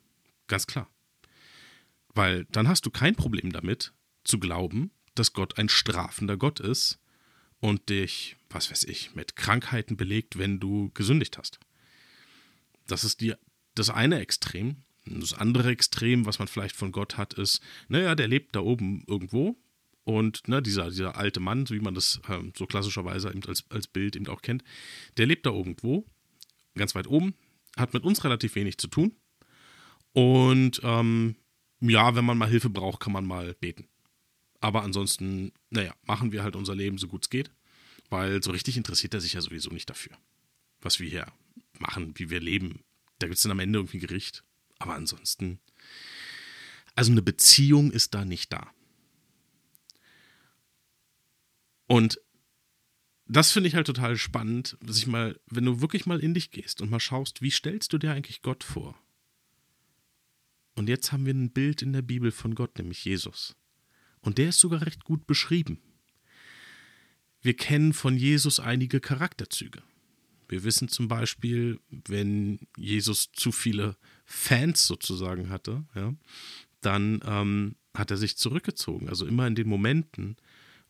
Ganz 0.47 0.67
klar. 0.67 0.91
Weil 2.09 2.47
dann 2.47 2.69
hast 2.69 2.87
du 2.87 2.91
kein 2.91 3.15
Problem 3.15 3.53
damit, 3.53 3.93
zu 4.27 4.39
glauben, 4.39 4.91
dass 5.15 5.33
Gott 5.33 5.59
ein 5.59 5.69
strafender 5.69 6.37
Gott 6.37 6.61
ist 6.61 6.99
und 7.61 7.89
dich, 7.89 8.37
was 8.51 8.71
weiß 8.71 8.85
ich, 8.85 9.15
mit 9.15 9.37
Krankheiten 9.37 9.97
belegt, 9.97 10.39
wenn 10.39 10.61
du 10.61 10.91
gesündigt 10.95 11.39
hast. 11.39 11.59
Das 12.87 13.05
ist 13.05 13.21
die, 13.21 13.35
das 13.75 13.91
eine 13.91 14.21
Extrem. 14.21 14.77
Das 15.07 15.35
andere 15.35 15.71
Extrem, 15.71 16.27
was 16.27 16.39
man 16.39 16.49
vielleicht 16.49 16.77
von 16.77 16.93
Gott 16.93 17.17
hat, 17.17 17.35
ist, 17.35 17.61
naja, 17.89 18.15
der 18.15 18.29
lebt 18.29 18.57
da 18.57 18.61
oben 18.61 19.05
irgendwo 19.07 19.57
und 20.07 20.47
ne, 20.47 20.63
dieser, 20.63 20.91
dieser 20.91 21.17
alte 21.17 21.41
Mann, 21.41 21.67
so 21.67 21.75
wie 21.75 21.81
man 21.81 21.95
das 21.95 22.21
ähm, 22.29 22.53
so 22.57 22.67
klassischerweise 22.67 23.29
eben 23.29 23.45
als, 23.45 23.65
als 23.71 23.89
Bild 23.89 24.17
eben 24.17 24.29
auch 24.29 24.43
kennt, 24.43 24.63
der 25.17 25.27
lebt 25.27 25.47
da 25.47 25.51
irgendwo, 25.51 26.07
ganz 26.77 26.95
weit 26.95 27.09
oben, 27.09 27.35
hat 27.77 27.93
mit 27.93 28.05
uns 28.05 28.23
relativ 28.23 28.55
wenig 28.55 28.79
zu 28.79 28.89
tun. 28.89 29.17
Und 30.13 30.81
ähm, 30.85 31.37
ja, 31.81 32.15
wenn 32.15 32.25
man 32.25 32.39
mal 32.39 32.49
Hilfe 32.49 32.71
braucht, 32.71 33.01
kann 33.01 33.13
man 33.13 33.27
mal 33.27 33.55
beten. 33.55 33.89
Aber 34.61 34.83
ansonsten, 34.83 35.53
naja, 35.71 35.95
machen 36.03 36.33
wir 36.33 36.43
halt 36.43 36.57
unser 36.57 36.75
Leben 36.75 36.99
so 36.99 37.09
gut 37.09 37.25
es 37.25 37.31
geht, 37.31 37.51
weil 38.11 38.43
so 38.43 38.51
richtig 38.51 38.77
interessiert 38.77 39.15
er 39.15 39.21
sich 39.21 39.35
ja 39.35 39.41
sowieso 39.41 39.71
nicht 39.71 39.89
dafür, 39.91 40.17
was 40.81 41.01
wir 41.01 41.09
hier 41.09 41.27
machen, 41.79 42.13
wie 42.17 42.31
wir 42.31 42.41
leben. 42.41 42.85
Da 43.19 43.27
gibt 43.27 43.37
es 43.37 43.43
dann 43.43 43.53
am 43.53 43.61
Ende 43.61 43.79
irgendwie 43.79 43.99
ein 43.99 44.07
Gericht 44.07 44.45
aber 44.79 44.95
ansonsten, 44.95 45.61
also 46.95 47.11
eine 47.11 47.23
Beziehung 47.23 47.91
ist 47.91 48.15
da 48.15 48.25
nicht 48.25 48.53
da. 48.53 48.71
Und 51.87 52.21
das 53.27 53.53
finde 53.53 53.69
ich 53.69 53.75
halt 53.75 53.87
total 53.87 54.17
spannend, 54.17 54.77
sich 54.87 55.07
mal, 55.07 55.41
wenn 55.47 55.65
du 55.65 55.81
wirklich 55.81 56.07
mal 56.07 56.21
in 56.21 56.35
dich 56.35 56.51
gehst 56.51 56.81
und 56.81 56.91
mal 56.91 57.01
schaust, 57.01 57.43
wie 57.43 57.51
stellst 57.51 57.93
du 57.93 57.99
dir 57.99 58.13
eigentlich 58.13 58.43
Gott 58.43 58.65
vor? 58.65 58.99
Und 60.75 60.89
jetzt 60.89 61.11
haben 61.11 61.27
wir 61.27 61.35
ein 61.35 61.53
Bild 61.53 61.83
in 61.83 61.93
der 61.93 62.03
Bibel 62.03 62.31
von 62.31 62.55
Gott, 62.55 62.79
nämlich 62.79 63.05
Jesus. 63.05 63.57
Und 64.27 64.39
der 64.39 64.49
ist 64.49 64.59
sogar 64.59 64.83
recht 64.83 65.05
gut 65.05 65.27
beschrieben. 65.29 65.81
wir 67.43 67.55
kennen 67.55 67.93
von 67.93 68.17
Jesus 68.17 68.59
einige 68.59 68.99
Charakterzüge. 68.99 69.81
Wir 70.49 70.65
wissen 70.65 70.89
zum 70.89 71.07
Beispiel, 71.07 71.79
wenn 72.09 72.59
Jesus 72.77 73.31
zu 73.31 73.53
viele 73.53 73.97
Fans 74.25 74.85
sozusagen 74.85 75.49
hatte, 75.49 75.85
ja, 75.95 76.13
dann 76.81 77.21
ähm, 77.25 77.77
hat 77.95 78.11
er 78.11 78.17
sich 78.17 78.37
zurückgezogen. 78.37 79.09
Also 79.09 79.27
immer 79.27 79.47
in 79.47 79.55
den 79.55 79.69
Momenten, 79.69 80.37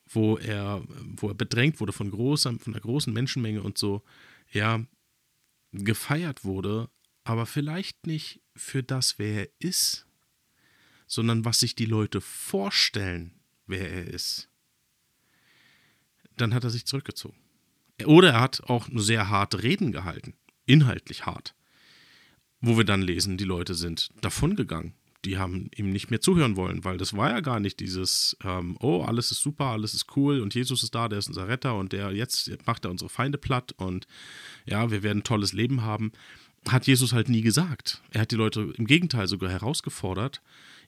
wo 0.09 0.39
er, 0.39 0.83
wo 1.05 1.29
er 1.29 1.35
bedrängt 1.35 1.79
wurde 1.79 1.93
von, 1.93 2.11
großer, 2.11 2.59
von 2.59 2.73
einer 2.73 2.81
großen 2.81 3.13
Menschenmenge 3.13 3.63
und 3.63 3.77
so, 3.77 4.03
ja, 4.51 4.83
gefeiert 5.73 6.43
wurde, 6.43 6.89
aber 7.25 7.45
vielleicht 7.45 8.07
nicht 8.07 8.41
für 8.55 8.83
das, 8.83 9.19
wer 9.19 9.43
er 9.43 9.49
ist, 9.59 10.06
sondern 11.07 11.45
was 11.45 11.61
sich 11.61 11.75
die 11.75 11.87
Leute 11.87 12.21
vorstellen, 12.21 13.33
wer 13.67 13.91
er 13.91 14.07
ist. 14.07 14.49
Dann 16.37 16.55
hat 16.55 16.65
er 16.65 16.71
sich 16.71 16.87
zurückgezogen. 16.87 17.39
Oder 18.05 18.33
er 18.33 18.41
hat 18.41 18.63
auch 18.65 18.89
nur 18.89 19.03
sehr 19.03 19.31
harte 19.31 19.63
Reden 19.63 19.93
gehalten, 19.93 20.35
inhaltlich 20.67 21.25
hart, 21.25 21.55
wo 22.61 22.77
wir 22.77 22.85
dann 22.85 23.01
lesen, 23.01 23.39
die 23.39 23.45
Leute 23.45 23.75
sind 23.75 24.11
davongegangen. 24.21 24.95
Die 25.25 25.39
haben 25.39 25.71
ihm 25.75 25.91
nicht 25.91 26.11
mehr 26.11 26.21
zuhören 26.21 26.57
wollen, 26.57 26.85
weil 26.85 26.99
das 26.99 27.17
war 27.17 27.31
ja 27.31 27.41
gar 27.41 27.59
nicht 27.59 27.81
dieses, 27.81 28.37
ähm, 28.45 28.77
oh, 28.81 29.03
alles 29.03 29.31
ist 29.31 29.41
super, 29.41 29.67
alles 29.67 29.95
ist 29.95 30.17
cool 30.17 30.41
und 30.41 30.55
Jesus 30.55 30.83
ist 30.83 30.95
da, 30.95 31.09
der 31.09 31.19
ist 31.19 31.29
unser 31.29 31.49
Retter 31.49 31.75
und 31.77 31.93
der 31.93 32.13
jetzt 32.13 32.51
macht 32.67 32.85
er 32.85 32.91
unsere 32.91 33.09
Feinde 33.09 33.39
platt 33.39 33.73
und 33.73 34.07
ja, 34.67 34.91
wir 34.91 35.03
werden 35.03 35.21
ein 35.21 35.25
tolles 35.25 35.53
Leben 35.53 35.83
haben. 35.83 36.13
Hat 36.69 36.87
Jesus 36.87 37.13
halt 37.13 37.29
nie 37.29 37.43
gesagt. 37.43 38.03
Er 38.11 38.23
hat 38.23 38.31
die 38.31 38.37
Leute 38.37 38.73
im 38.77 38.87
Gegenteil 38.87 39.27
sogar 39.27 39.51
herausgefordert, 39.51 40.43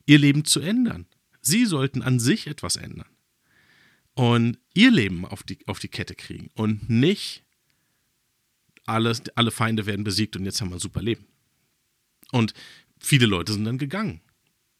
ihr 0.09 0.17
Leben 0.17 0.43
zu 0.43 0.59
ändern. 0.59 1.05
Sie 1.39 1.65
sollten 1.65 2.01
an 2.01 2.19
sich 2.19 2.47
etwas 2.47 2.77
ändern 2.77 3.07
und 4.15 4.57
ihr 4.73 4.89
Leben 4.89 5.23
auf 5.23 5.43
die, 5.43 5.59
auf 5.67 5.77
die 5.77 5.87
Kette 5.87 6.15
kriegen 6.15 6.49
und 6.55 6.89
nicht 6.89 7.43
alles, 8.87 9.21
alle 9.35 9.51
Feinde 9.51 9.85
werden 9.85 10.03
besiegt 10.03 10.35
und 10.35 10.45
jetzt 10.45 10.59
haben 10.61 10.69
wir 10.69 10.77
ein 10.77 10.81
super 10.81 11.03
Leben. 11.03 11.27
Und 12.31 12.55
viele 12.99 13.27
Leute 13.27 13.53
sind 13.53 13.65
dann 13.65 13.77
gegangen, 13.77 14.21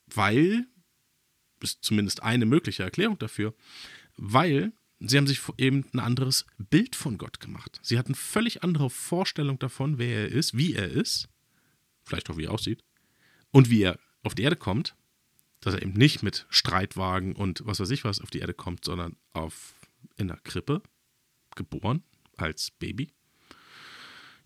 weil, 0.08 0.66
ist 1.62 1.84
zumindest 1.84 2.24
eine 2.24 2.48
mögliche 2.48 2.82
Erklärung 2.82 3.20
dafür, 3.20 3.54
weil 4.18 4.74
sie 5.00 5.16
haben 5.16 5.28
sich 5.28 5.42
eben 5.60 5.86
ein 5.94 6.00
anderes 6.00 6.48
Bild 6.58 6.96
von 6.96 7.20
Gott 7.20 7.40
gemacht. 7.40 7.80
Sie 7.84 8.00
hatten 8.00 8.16
völlig 8.16 8.64
andere 8.64 8.90
Vorstellung 8.90 9.60
davon, 9.60 10.00
wer 10.00 10.22
er 10.22 10.30
ist, 10.30 10.58
wie 10.58 10.74
er 10.74 10.90
ist, 10.90 11.30
vielleicht 12.04 12.32
auch 12.32 12.38
wie 12.38 12.46
er 12.46 12.52
aussieht, 12.52 12.84
und 13.52 13.70
wie 13.70 13.84
er 13.84 14.00
auf 14.24 14.34
die 14.34 14.42
Erde 14.42 14.56
kommt 14.56 14.96
dass 15.62 15.74
er 15.74 15.82
eben 15.82 15.94
nicht 15.94 16.24
mit 16.24 16.46
Streitwagen 16.50 17.36
und 17.36 17.62
was 17.66 17.80
weiß 17.80 17.90
ich 17.92 18.04
was 18.04 18.22
auf 18.22 18.30
die 18.30 18.40
Erde 18.40 18.54
kommt, 18.54 18.86
sondern 18.86 19.16
auf, 19.34 19.74
in 20.18 20.28
der 20.28 20.38
Krippe, 20.38 20.82
geboren 21.56 22.04
als 22.38 22.72
Baby. 22.72 23.12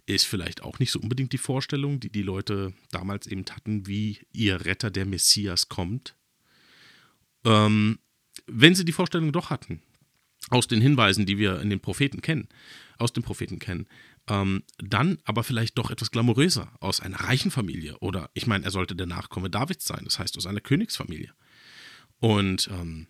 Ist 0.06 0.26
vielleicht 0.26 0.64
auch 0.64 0.80
nicht 0.80 0.92
so 0.92 1.00
unbedingt 1.00 1.32
die 1.32 1.38
Vorstellung, 1.38 2.00
die 2.00 2.12
die 2.12 2.24
Leute 2.24 2.74
damals 2.92 3.28
eben 3.28 3.46
hatten, 3.50 3.88
wie 3.88 4.20
ihr 4.34 4.66
Retter, 4.66 4.92
der 4.92 5.06
Messias, 5.06 5.70
kommt. 5.70 6.16
Ähm, 7.46 8.00
wenn 8.48 8.76
sie 8.76 8.84
die 8.84 8.92
Vorstellung 8.92 9.32
doch 9.32 9.50
hatten, 9.50 9.82
aus 10.54 10.68
den 10.68 10.82
Hinweisen, 10.82 11.26
die 11.26 11.40
wir 11.40 11.60
in 11.62 11.70
den 11.72 11.80
Propheten 11.80 12.22
kennen, 12.22 12.48
aus 13.00 13.12
den 13.12 13.24
Propheten 13.24 13.58
kennen, 13.58 13.88
ähm, 14.28 14.64
dann 14.78 15.18
aber 15.26 15.44
vielleicht 15.44 15.78
doch 15.80 15.90
etwas 15.90 16.12
glamouröser, 16.12 16.72
aus 16.80 17.00
einer 17.00 17.20
reichen 17.20 17.50
Familie. 17.50 17.98
Oder 18.00 18.30
ich 18.36 18.46
meine, 18.46 18.64
er 18.64 18.72
sollte 18.72 18.96
der 18.96 19.08
Nachkomme 19.08 19.50
Davids 19.50 19.86
sein, 19.86 20.02
das 20.04 20.20
heißt 20.20 20.38
aus 20.38 20.46
einer 20.46 20.62
Königsfamilie. 20.62 21.34
Und 22.20 22.70
ähm, 22.72 23.08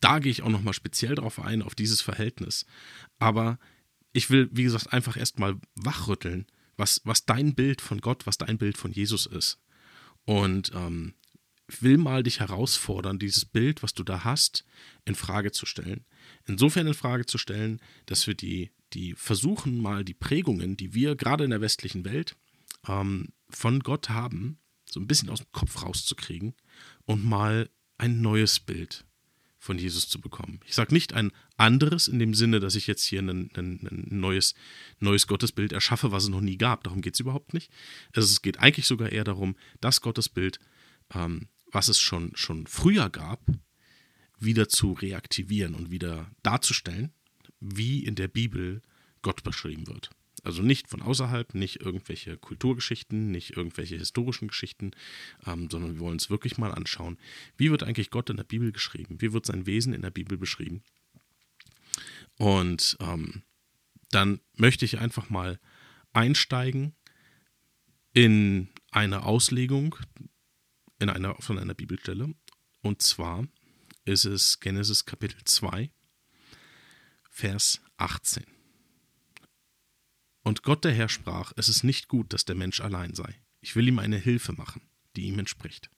da 0.00 0.18
gehe 0.18 0.32
ich 0.32 0.42
auch 0.42 0.48
nochmal 0.48 0.74
speziell 0.74 1.14
drauf 1.14 1.40
ein, 1.40 1.62
auf 1.62 1.76
dieses 1.76 2.00
Verhältnis. 2.00 2.66
Aber 3.20 3.58
ich 4.12 4.28
will, 4.28 4.48
wie 4.52 4.64
gesagt, 4.64 4.92
einfach 4.92 5.16
erstmal 5.16 5.56
wachrütteln, 5.76 6.46
was, 6.76 7.00
was 7.04 7.24
dein 7.24 7.54
Bild 7.54 7.80
von 7.80 8.00
Gott, 8.00 8.26
was 8.26 8.36
dein 8.36 8.58
Bild 8.58 8.76
von 8.76 8.90
Jesus 8.90 9.26
ist. 9.26 9.60
Und 10.24 10.72
ähm, 10.74 11.14
will 11.68 11.98
mal 11.98 12.22
dich 12.22 12.40
herausfordern, 12.40 13.18
dieses 13.18 13.44
Bild, 13.44 13.82
was 13.82 13.94
du 13.94 14.02
da 14.02 14.24
hast, 14.24 14.64
in 15.04 15.14
Frage 15.14 15.52
zu 15.52 15.66
stellen. 15.66 16.04
Insofern 16.46 16.86
in 16.86 16.94
Frage 16.94 17.26
zu 17.26 17.38
stellen, 17.38 17.80
dass 18.06 18.26
wir 18.26 18.34
die 18.34 18.70
die 18.92 19.14
versuchen 19.14 19.80
mal 19.80 20.04
die 20.04 20.14
Prägungen, 20.14 20.76
die 20.76 20.94
wir 20.94 21.16
gerade 21.16 21.44
in 21.44 21.50
der 21.50 21.60
westlichen 21.60 22.04
Welt 22.04 22.36
ähm, 22.86 23.28
von 23.50 23.80
Gott 23.80 24.08
haben, 24.08 24.58
so 24.86 25.00
ein 25.00 25.06
bisschen 25.06 25.30
aus 25.30 25.40
dem 25.40 25.52
Kopf 25.52 25.82
rauszukriegen 25.82 26.54
und 27.04 27.24
mal 27.24 27.68
ein 27.98 28.20
neues 28.20 28.60
Bild 28.60 29.04
von 29.58 29.78
Jesus 29.78 30.08
zu 30.08 30.20
bekommen. 30.20 30.60
Ich 30.64 30.74
sage 30.74 30.94
nicht 30.94 31.12
ein 31.12 31.32
anderes 31.56 32.08
in 32.08 32.18
dem 32.18 32.32
Sinne, 32.32 32.60
dass 32.60 32.76
ich 32.76 32.86
jetzt 32.86 33.04
hier 33.04 33.20
ein, 33.20 33.28
ein, 33.28 33.50
ein 33.56 34.06
neues, 34.08 34.54
neues 35.00 35.26
Gottesbild 35.26 35.72
erschaffe, 35.72 36.12
was 36.12 36.24
es 36.24 36.28
noch 36.28 36.40
nie 36.40 36.56
gab. 36.56 36.84
Darum 36.84 37.00
geht 37.00 37.14
es 37.14 37.20
überhaupt 37.20 37.54
nicht. 37.54 37.70
Es 38.12 38.40
geht 38.40 38.60
eigentlich 38.60 38.86
sogar 38.86 39.10
eher 39.10 39.24
darum, 39.24 39.56
das 39.80 40.00
Gottesbild, 40.00 40.60
ähm, 41.12 41.48
was 41.70 41.88
es 41.88 42.00
schon, 42.00 42.32
schon 42.34 42.66
früher 42.66 43.10
gab, 43.10 43.40
wieder 44.38 44.68
zu 44.68 44.92
reaktivieren 44.92 45.74
und 45.74 45.90
wieder 45.90 46.30
darzustellen 46.42 47.12
wie 47.60 48.04
in 48.04 48.14
der 48.14 48.28
Bibel 48.28 48.82
Gott 49.22 49.42
beschrieben 49.42 49.86
wird. 49.88 50.10
Also 50.44 50.62
nicht 50.62 50.88
von 50.88 51.02
außerhalb, 51.02 51.54
nicht 51.54 51.80
irgendwelche 51.80 52.36
Kulturgeschichten, 52.36 53.30
nicht 53.30 53.56
irgendwelche 53.56 53.96
historischen 53.96 54.48
Geschichten, 54.48 54.92
ähm, 55.46 55.68
sondern 55.70 55.94
wir 55.94 56.00
wollen 56.00 56.12
uns 56.14 56.30
wirklich 56.30 56.58
mal 56.58 56.72
anschauen, 56.72 57.18
wie 57.56 57.70
wird 57.70 57.82
eigentlich 57.82 58.10
Gott 58.10 58.30
in 58.30 58.36
der 58.36 58.44
Bibel 58.44 58.70
geschrieben, 58.70 59.20
wie 59.20 59.32
wird 59.32 59.46
sein 59.46 59.66
Wesen 59.66 59.92
in 59.92 60.02
der 60.02 60.10
Bibel 60.10 60.38
beschrieben. 60.38 60.82
Und 62.36 62.96
ähm, 63.00 63.42
dann 64.10 64.40
möchte 64.54 64.84
ich 64.84 64.98
einfach 64.98 65.28
mal 65.28 65.58
einsteigen 66.12 66.94
in 68.12 68.68
eine 68.92 69.24
Auslegung 69.24 69.96
in 70.98 71.10
einer, 71.10 71.34
von 71.36 71.58
einer 71.58 71.74
Bibelstelle. 71.74 72.34
Und 72.82 73.02
zwar 73.02 73.46
ist 74.04 74.24
es 74.24 74.60
Genesis 74.60 75.04
Kapitel 75.04 75.38
2, 75.44 75.90
Vers 77.30 77.80
18. 77.96 78.44
Und 80.42 80.62
Gott 80.62 80.84
der 80.84 80.92
Herr 80.92 81.08
sprach, 81.08 81.52
es 81.56 81.68
ist 81.68 81.84
nicht 81.84 82.08
gut, 82.08 82.32
dass 82.32 82.44
der 82.44 82.56
Mensch 82.56 82.80
allein 82.80 83.14
sei. 83.14 83.40
Ich 83.60 83.76
will 83.76 83.88
ihm 83.88 83.98
eine 83.98 84.16
Hilfe 84.16 84.52
machen, 84.52 84.82
die 85.14 85.26
ihm 85.26 85.38
entspricht. 85.38 85.90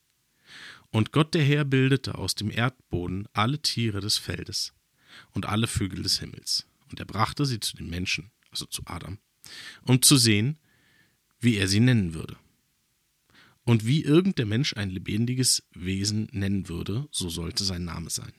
Und 0.89 1.11
Gott 1.11 1.33
der 1.33 1.43
Herr 1.43 1.63
bildete 1.63 2.15
aus 2.15 2.35
dem 2.35 2.51
Erdboden 2.51 3.27
alle 3.33 3.61
Tiere 3.61 4.01
des 4.01 4.17
Feldes 4.17 4.73
und 5.31 5.45
alle 5.45 5.67
Vögel 5.67 6.03
des 6.03 6.19
Himmels. 6.19 6.67
Und 6.89 6.99
er 6.99 7.05
brachte 7.05 7.45
sie 7.45 7.59
zu 7.59 7.77
den 7.77 7.89
Menschen, 7.89 8.31
also 8.49 8.65
zu 8.65 8.81
Adam, 8.85 9.19
um 9.83 10.01
zu 10.01 10.17
sehen, 10.17 10.59
wie 11.39 11.55
er 11.55 11.67
sie 11.67 11.79
nennen 11.79 12.13
würde. 12.13 12.35
Und 13.63 13.85
wie 13.85 14.03
irgend 14.03 14.37
der 14.37 14.45
Mensch 14.45 14.75
ein 14.75 14.89
lebendiges 14.89 15.63
Wesen 15.73 16.27
nennen 16.31 16.67
würde, 16.67 17.07
so 17.11 17.29
sollte 17.29 17.63
sein 17.63 17.83
Name 17.83 18.09
sein. 18.09 18.33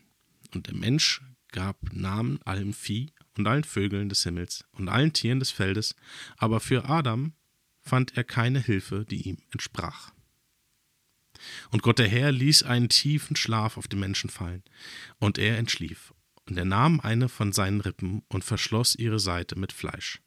Und 0.55 0.67
der 0.67 0.75
Mensch 0.75 1.23
gab 1.52 1.93
Namen 1.93 2.41
allem 2.43 2.73
Vieh 2.73 3.12
und 3.37 3.47
allen 3.47 3.64
Vögeln 3.64 4.09
des 4.09 4.25
Himmels 4.25 4.64
und 4.73 4.88
allen 4.88 5.12
Tieren 5.12 5.38
des 5.38 5.50
Feldes, 5.50 5.95
aber 6.37 6.61
für 6.61 6.88
Adam 6.88 7.35
fand 7.81 8.17
er 8.17 8.25
keine 8.25 8.61
Hilfe, 8.61 9.05
die 9.09 9.29
ihm 9.29 9.38
entsprach. 9.50 10.12
Und 11.71 11.83
Gott 11.83 11.99
der 11.99 12.09
Herr 12.09 12.33
ließ 12.33 12.62
einen 12.62 12.88
tiefen 12.88 13.37
Schlaf 13.37 13.76
auf 13.76 13.88
den 13.88 14.00
Menschen 14.00 14.31
fallen, 14.31 14.62
und 15.19 15.38
er 15.38 15.59
entschlief, 15.59 16.14
und 16.49 16.57
er 16.57 16.64
nahm 16.64 17.00
eine 17.00 17.29
von 17.29 17.52
seinen 17.52 17.81
Rippen 17.81 18.23
und 18.29 18.45
verschloss 18.45 18.95
ihre 18.95 19.19
Seite 19.19 19.59
mit 19.59 19.73
Fleisch. 19.73 20.21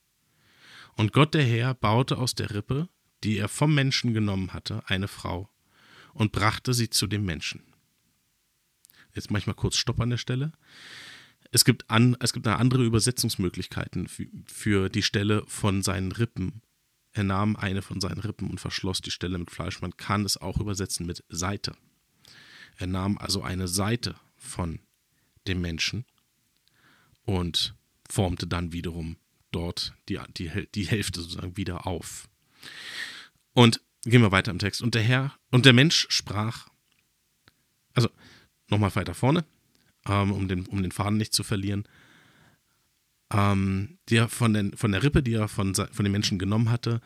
Und 0.95 1.13
Gott 1.13 1.33
der 1.33 1.43
Herr 1.43 1.73
baute 1.73 2.17
aus 2.17 2.35
der 2.35 2.53
Rippe, 2.53 2.89
die 3.25 3.37
er 3.37 3.49
vom 3.49 3.73
Menschen 3.73 4.13
genommen 4.13 4.53
hatte, 4.53 4.83
eine 4.85 5.07
Frau, 5.07 5.49
und 6.13 6.31
brachte 6.31 6.73
sie 6.73 6.89
zu 6.89 7.07
dem 7.07 7.25
Menschen. 7.25 7.61
Jetzt 9.13 9.31
manchmal 9.31 9.55
kurz 9.55 9.77
Stopp 9.77 9.99
an 9.99 10.11
der 10.11 10.17
Stelle. 10.17 10.51
Es 11.51 11.65
gibt, 11.65 11.89
an, 11.89 12.15
es 12.19 12.33
gibt 12.33 12.47
andere 12.47 12.83
Übersetzungsmöglichkeiten 12.83 14.07
für, 14.07 14.27
für 14.45 14.89
die 14.89 15.01
Stelle 15.01 15.43
von 15.47 15.81
seinen 15.81 16.11
Rippen. 16.11 16.61
Er 17.13 17.23
nahm 17.23 17.55
eine 17.55 17.81
von 17.81 17.99
seinen 17.99 18.19
Rippen 18.19 18.49
und 18.49 18.59
verschloss 18.59 19.01
die 19.01 19.11
Stelle 19.11 19.37
mit 19.37 19.51
Fleisch. 19.51 19.81
Man 19.81 19.97
kann 19.97 20.25
es 20.25 20.37
auch 20.37 20.59
übersetzen 20.59 21.05
mit 21.05 21.23
Seite. 21.29 21.75
Er 22.77 22.87
nahm 22.87 23.17
also 23.17 23.41
eine 23.41 23.67
Seite 23.67 24.15
von 24.37 24.79
dem 25.47 25.61
Menschen 25.61 26.05
und 27.23 27.73
formte 28.09 28.47
dann 28.47 28.73
wiederum 28.73 29.17
dort 29.51 29.93
die, 30.09 30.19
die, 30.37 30.67
die 30.75 30.87
Hälfte 30.87 31.21
sozusagen 31.21 31.57
wieder 31.57 31.87
auf. 31.87 32.27
Und 33.55 33.81
gehen 34.03 34.21
wir 34.21 34.31
weiter 34.31 34.51
im 34.51 34.59
Text. 34.59 34.83
Und 34.83 34.93
der 34.93 35.01
Herr 35.01 35.33
und 35.49 35.65
der 35.65 35.73
Mensch 35.73 36.05
sprach, 36.09 36.67
also 37.95 38.09
nochmal 38.69 38.95
weiter 38.95 39.15
vorne 39.15 39.45
ähm, 40.07 40.31
um, 40.31 40.47
den, 40.47 40.65
um 40.67 40.81
den 40.81 40.91
Faden 40.91 41.17
nicht 41.17 41.33
zu 41.33 41.43
verlieren, 41.43 41.87
ähm, 43.31 43.97
die 44.09 44.17
er 44.17 44.29
von, 44.29 44.53
den, 44.53 44.75
von 44.77 44.91
der 44.91 45.03
Rippe, 45.03 45.23
die 45.23 45.33
er 45.33 45.47
von, 45.47 45.73
von 45.73 46.05
den 46.05 46.11
Menschen 46.11 46.39
genommen 46.39 46.69
hatte, 46.69 47.01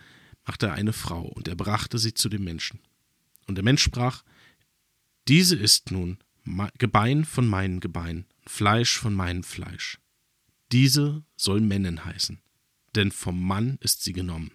machte 0.45 0.67
er 0.67 0.73
eine 0.73 0.93
Frau 0.93 1.21
und 1.21 1.47
er 1.47 1.55
brachte 1.55 1.97
sie 1.97 2.13
zu 2.13 2.29
dem 2.29 2.43
Menschen. 2.43 2.79
Und 3.47 3.55
der 3.55 3.63
Mensch 3.63 3.83
sprach, 3.83 4.23
diese 5.27 5.55
ist 5.55 5.91
nun 5.91 6.17
Gebein 6.77 7.25
von 7.25 7.47
meinem 7.47 7.79
Gebein, 7.79 8.25
Fleisch 8.47 8.97
von 8.97 9.13
meinem 9.13 9.43
Fleisch. 9.43 9.99
Diese 10.71 11.23
soll 11.35 11.61
Männen 11.61 12.05
heißen, 12.05 12.41
denn 12.95 13.11
vom 13.11 13.41
Mann 13.41 13.77
ist 13.81 14.03
sie 14.03 14.13
genommen. 14.13 14.51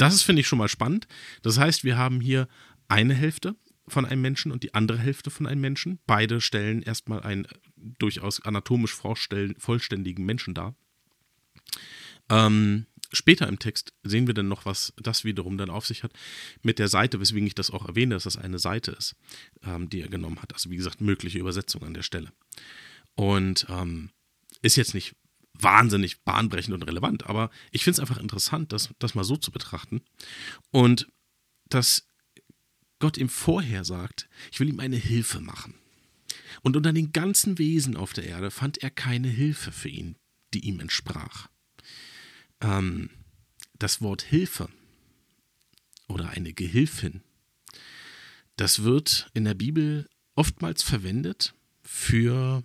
Das 0.00 0.14
ist, 0.14 0.22
finde 0.22 0.40
ich, 0.40 0.46
schon 0.46 0.58
mal 0.58 0.68
spannend. 0.68 1.06
Das 1.42 1.58
heißt, 1.58 1.84
wir 1.84 1.98
haben 1.98 2.20
hier 2.20 2.48
eine 2.88 3.12
Hälfte 3.12 3.54
von 3.86 4.06
einem 4.06 4.22
Menschen 4.22 4.50
und 4.50 4.62
die 4.62 4.72
andere 4.72 4.98
Hälfte 4.98 5.30
von 5.30 5.46
einem 5.46 5.60
Menschen. 5.60 5.98
Beide 6.06 6.40
stellen 6.40 6.80
erstmal 6.82 7.22
einen 7.22 7.46
durchaus 7.76 8.40
anatomisch 8.40 8.94
vollständigen 8.94 10.24
Menschen 10.24 10.54
dar. 10.54 10.74
Ähm, 12.30 12.86
später 13.12 13.46
im 13.46 13.58
Text 13.58 13.92
sehen 14.02 14.26
wir 14.26 14.32
dann 14.32 14.48
noch, 14.48 14.64
was 14.64 14.94
das 14.96 15.24
wiederum 15.24 15.58
dann 15.58 15.68
auf 15.68 15.86
sich 15.86 16.02
hat 16.02 16.12
mit 16.62 16.78
der 16.78 16.88
Seite, 16.88 17.20
weswegen 17.20 17.46
ich 17.46 17.54
das 17.54 17.70
auch 17.70 17.86
erwähne, 17.86 18.14
dass 18.14 18.24
das 18.24 18.38
eine 18.38 18.58
Seite 18.58 18.92
ist, 18.92 19.16
ähm, 19.64 19.90
die 19.90 20.00
er 20.00 20.08
genommen 20.08 20.40
hat. 20.40 20.54
Also 20.54 20.70
wie 20.70 20.76
gesagt, 20.76 21.02
mögliche 21.02 21.38
Übersetzung 21.38 21.82
an 21.82 21.92
der 21.92 22.02
Stelle. 22.02 22.32
Und 23.16 23.66
ähm, 23.68 24.10
ist 24.62 24.76
jetzt 24.76 24.94
nicht 24.94 25.14
wahnsinnig 25.62 26.22
bahnbrechend 26.22 26.74
und 26.74 26.82
relevant, 26.82 27.26
aber 27.26 27.50
ich 27.70 27.84
finde 27.84 27.94
es 27.94 28.00
einfach 28.00 28.18
interessant, 28.18 28.72
das, 28.72 28.90
das 28.98 29.14
mal 29.14 29.24
so 29.24 29.36
zu 29.36 29.50
betrachten. 29.50 30.02
Und 30.70 31.08
dass 31.68 32.06
Gott 32.98 33.16
ihm 33.16 33.28
vorher 33.28 33.84
sagt, 33.84 34.28
ich 34.52 34.60
will 34.60 34.68
ihm 34.68 34.80
eine 34.80 34.96
Hilfe 34.96 35.40
machen. 35.40 35.74
Und 36.62 36.76
unter 36.76 36.92
den 36.92 37.12
ganzen 37.12 37.58
Wesen 37.58 37.96
auf 37.96 38.12
der 38.12 38.24
Erde 38.24 38.50
fand 38.50 38.78
er 38.78 38.90
keine 38.90 39.28
Hilfe 39.28 39.72
für 39.72 39.88
ihn, 39.88 40.16
die 40.52 40.66
ihm 40.66 40.80
entsprach. 40.80 41.48
Ähm, 42.60 43.10
das 43.78 44.02
Wort 44.02 44.22
Hilfe 44.22 44.68
oder 46.08 46.30
eine 46.30 46.52
Gehilfin, 46.52 47.22
das 48.56 48.82
wird 48.82 49.30
in 49.32 49.44
der 49.44 49.54
Bibel 49.54 50.06
oftmals 50.34 50.82
verwendet 50.82 51.54
für 51.82 52.62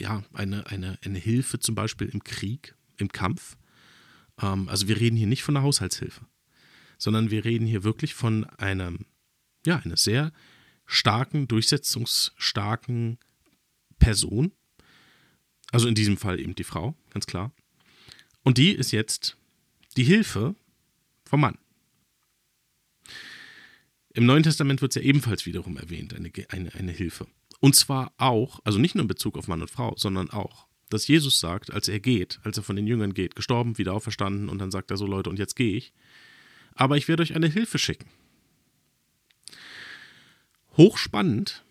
ja, 0.00 0.24
eine, 0.32 0.66
eine, 0.66 0.98
eine 1.04 1.18
Hilfe 1.18 1.60
zum 1.60 1.74
Beispiel 1.74 2.08
im 2.08 2.24
Krieg, 2.24 2.74
im 2.96 3.12
Kampf. 3.12 3.56
Ähm, 4.40 4.68
also 4.68 4.88
wir 4.88 4.98
reden 4.98 5.16
hier 5.16 5.26
nicht 5.26 5.42
von 5.42 5.56
einer 5.56 5.64
Haushaltshilfe 5.64 6.22
sondern 7.00 7.30
wir 7.30 7.44
reden 7.44 7.66
hier 7.66 7.82
wirklich 7.82 8.14
von 8.14 8.44
einem, 8.58 9.06
ja, 9.66 9.78
einer 9.78 9.96
sehr 9.96 10.32
starken, 10.86 11.48
durchsetzungsstarken 11.48 13.18
Person. 13.98 14.52
Also 15.72 15.88
in 15.88 15.94
diesem 15.94 16.18
Fall 16.18 16.38
eben 16.38 16.54
die 16.54 16.64
Frau, 16.64 16.94
ganz 17.10 17.26
klar. 17.26 17.52
Und 18.42 18.58
die 18.58 18.70
ist 18.72 18.92
jetzt 18.92 19.36
die 19.96 20.04
Hilfe 20.04 20.54
vom 21.24 21.40
Mann. 21.40 21.58
Im 24.12 24.26
Neuen 24.26 24.42
Testament 24.42 24.82
wird 24.82 24.94
es 24.94 25.02
ja 25.02 25.08
ebenfalls 25.08 25.46
wiederum 25.46 25.76
erwähnt, 25.76 26.14
eine, 26.14 26.30
eine, 26.48 26.74
eine 26.74 26.92
Hilfe. 26.92 27.26
Und 27.60 27.76
zwar 27.76 28.12
auch, 28.16 28.60
also 28.64 28.78
nicht 28.78 28.94
nur 28.94 29.02
in 29.02 29.08
Bezug 29.08 29.36
auf 29.36 29.46
Mann 29.46 29.60
und 29.60 29.70
Frau, 29.70 29.94
sondern 29.96 30.30
auch, 30.30 30.66
dass 30.88 31.06
Jesus 31.06 31.38
sagt, 31.38 31.72
als 31.72 31.88
er 31.88 32.00
geht, 32.00 32.40
als 32.42 32.56
er 32.56 32.62
von 32.62 32.76
den 32.76 32.86
Jüngern 32.86 33.14
geht, 33.14 33.36
gestorben, 33.36 33.78
wieder 33.78 33.92
auferstanden 33.92 34.48
und 34.48 34.58
dann 34.58 34.70
sagt 34.70 34.90
er 34.90 34.96
so, 34.96 35.06
Leute, 35.06 35.30
und 35.30 35.38
jetzt 35.38 35.54
gehe 35.54 35.76
ich, 35.76 35.92
aber 36.74 36.96
ich 36.96 37.06
werde 37.06 37.22
euch 37.22 37.34
eine 37.34 37.48
Hilfe 37.48 37.78
schicken. 37.78 38.08
Hochspannend, 40.76 41.64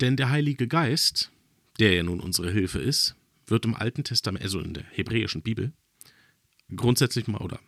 denn 0.00 0.16
der 0.16 0.30
Heilige 0.30 0.66
Geist, 0.66 1.30
der 1.78 1.94
ja 1.94 2.02
nun 2.02 2.20
unsere 2.20 2.50
Hilfe 2.50 2.80
ist, 2.80 3.14
wird 3.46 3.64
im 3.64 3.74
Alten 3.74 4.04
Testament, 4.04 4.42
also 4.44 4.60
in 4.60 4.74
der 4.74 4.84
hebräischen 4.84 5.42
Bibel, 5.42 5.72
grundsätzlich 6.74 7.28
mal, 7.28 7.40
oder 7.40 7.60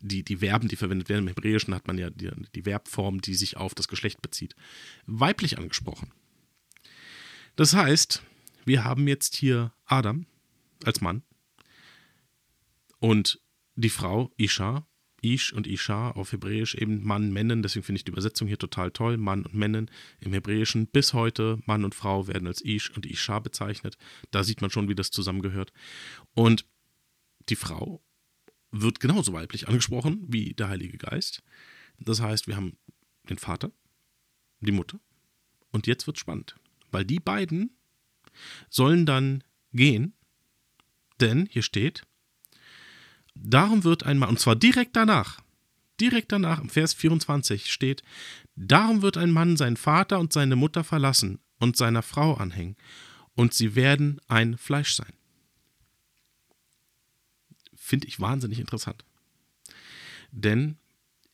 die, 0.00 0.24
die 0.24 0.36
Verben, 0.36 0.68
die 0.68 0.76
verwendet 0.76 1.08
werden, 1.08 1.22
im 1.22 1.28
Hebräischen 1.28 1.74
hat 1.74 1.86
man 1.86 1.98
ja 1.98 2.10
die, 2.10 2.30
die 2.54 2.62
Verbform, 2.62 3.20
die 3.20 3.34
sich 3.34 3.56
auf 3.56 3.74
das 3.74 3.88
Geschlecht 3.88 4.22
bezieht, 4.22 4.54
weiblich 5.06 5.58
angesprochen. 5.58 6.10
Das 7.56 7.74
heißt, 7.74 8.22
wir 8.64 8.84
haben 8.84 9.06
jetzt 9.08 9.36
hier 9.36 9.72
Adam 9.84 10.26
als 10.84 11.00
Mann 11.00 11.22
und 12.98 13.40
die 13.74 13.90
Frau 13.90 14.32
Isha 14.36 14.86
Ish 15.22 15.52
und 15.52 15.66
Isha 15.66 16.10
auf 16.10 16.32
Hebräisch 16.32 16.74
eben 16.74 17.04
Mann, 17.04 17.32
Männen, 17.32 17.62
deswegen 17.62 17.84
finde 17.84 17.98
ich 17.98 18.04
die 18.04 18.10
Übersetzung 18.10 18.48
hier 18.48 18.58
total 18.58 18.90
toll, 18.90 19.16
Mann 19.16 19.44
und 19.44 19.54
Männen 19.54 19.90
im 20.20 20.32
Hebräischen. 20.32 20.88
Bis 20.88 21.14
heute 21.14 21.60
Mann 21.64 21.84
und 21.84 21.94
Frau 21.94 22.26
werden 22.26 22.48
als 22.48 22.62
Ish 22.64 22.90
und 22.90 23.06
Isha 23.06 23.38
bezeichnet. 23.38 23.96
Da 24.32 24.42
sieht 24.42 24.60
man 24.60 24.70
schon, 24.70 24.88
wie 24.88 24.96
das 24.96 25.10
zusammengehört. 25.10 25.72
Und 26.34 26.66
die 27.48 27.56
Frau 27.56 28.02
wird 28.72 29.00
genauso 29.00 29.32
weiblich 29.32 29.68
angesprochen 29.68 30.24
wie 30.26 30.54
der 30.54 30.68
Heilige 30.68 30.98
Geist. 30.98 31.42
Das 31.98 32.20
heißt, 32.20 32.48
wir 32.48 32.56
haben 32.56 32.76
den 33.28 33.38
Vater, 33.38 33.70
die 34.60 34.72
Mutter 34.72 34.98
und 35.70 35.86
jetzt 35.86 36.06
wird 36.06 36.18
spannend, 36.18 36.56
weil 36.92 37.04
die 37.04 37.20
beiden 37.20 37.76
sollen 38.70 39.06
dann 39.06 39.42
gehen, 39.72 40.14
denn 41.20 41.46
hier 41.50 41.62
steht, 41.62 42.04
Darum 43.34 43.84
wird 43.84 44.04
ein 44.04 44.18
Mann, 44.18 44.30
und 44.30 44.40
zwar 44.40 44.56
direkt 44.56 44.96
danach, 44.96 45.40
direkt 46.00 46.32
danach 46.32 46.60
im 46.60 46.68
Vers 46.68 46.94
24 46.94 47.72
steht, 47.72 48.02
darum 48.56 49.02
wird 49.02 49.16
ein 49.16 49.30
Mann 49.30 49.56
seinen 49.56 49.76
Vater 49.76 50.18
und 50.18 50.32
seine 50.32 50.56
Mutter 50.56 50.84
verlassen 50.84 51.38
und 51.58 51.76
seiner 51.76 52.02
Frau 52.02 52.34
anhängen, 52.34 52.76
und 53.34 53.54
sie 53.54 53.74
werden 53.74 54.20
ein 54.28 54.58
Fleisch 54.58 54.94
sein. 54.94 55.12
Finde 57.74 58.06
ich 58.06 58.20
wahnsinnig 58.20 58.60
interessant. 58.60 59.04
Denn 60.30 60.76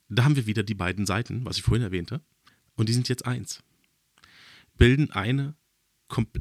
da 0.09 0.25
haben 0.25 0.37
wir 0.37 0.47
wieder 0.47 0.63
die 0.63 0.75
beiden 0.75 1.07
Seiten, 1.07 1.45
was 1.45 1.57
ich 1.57 1.63
vorhin 1.63 1.83
erwähnte, 1.83 2.21
und 2.77 2.89
die 2.89 2.93
sind 2.93 3.09
jetzt 3.09 3.27
eins. 3.27 3.63
Bilden 4.79 5.11
eine, 5.11 5.55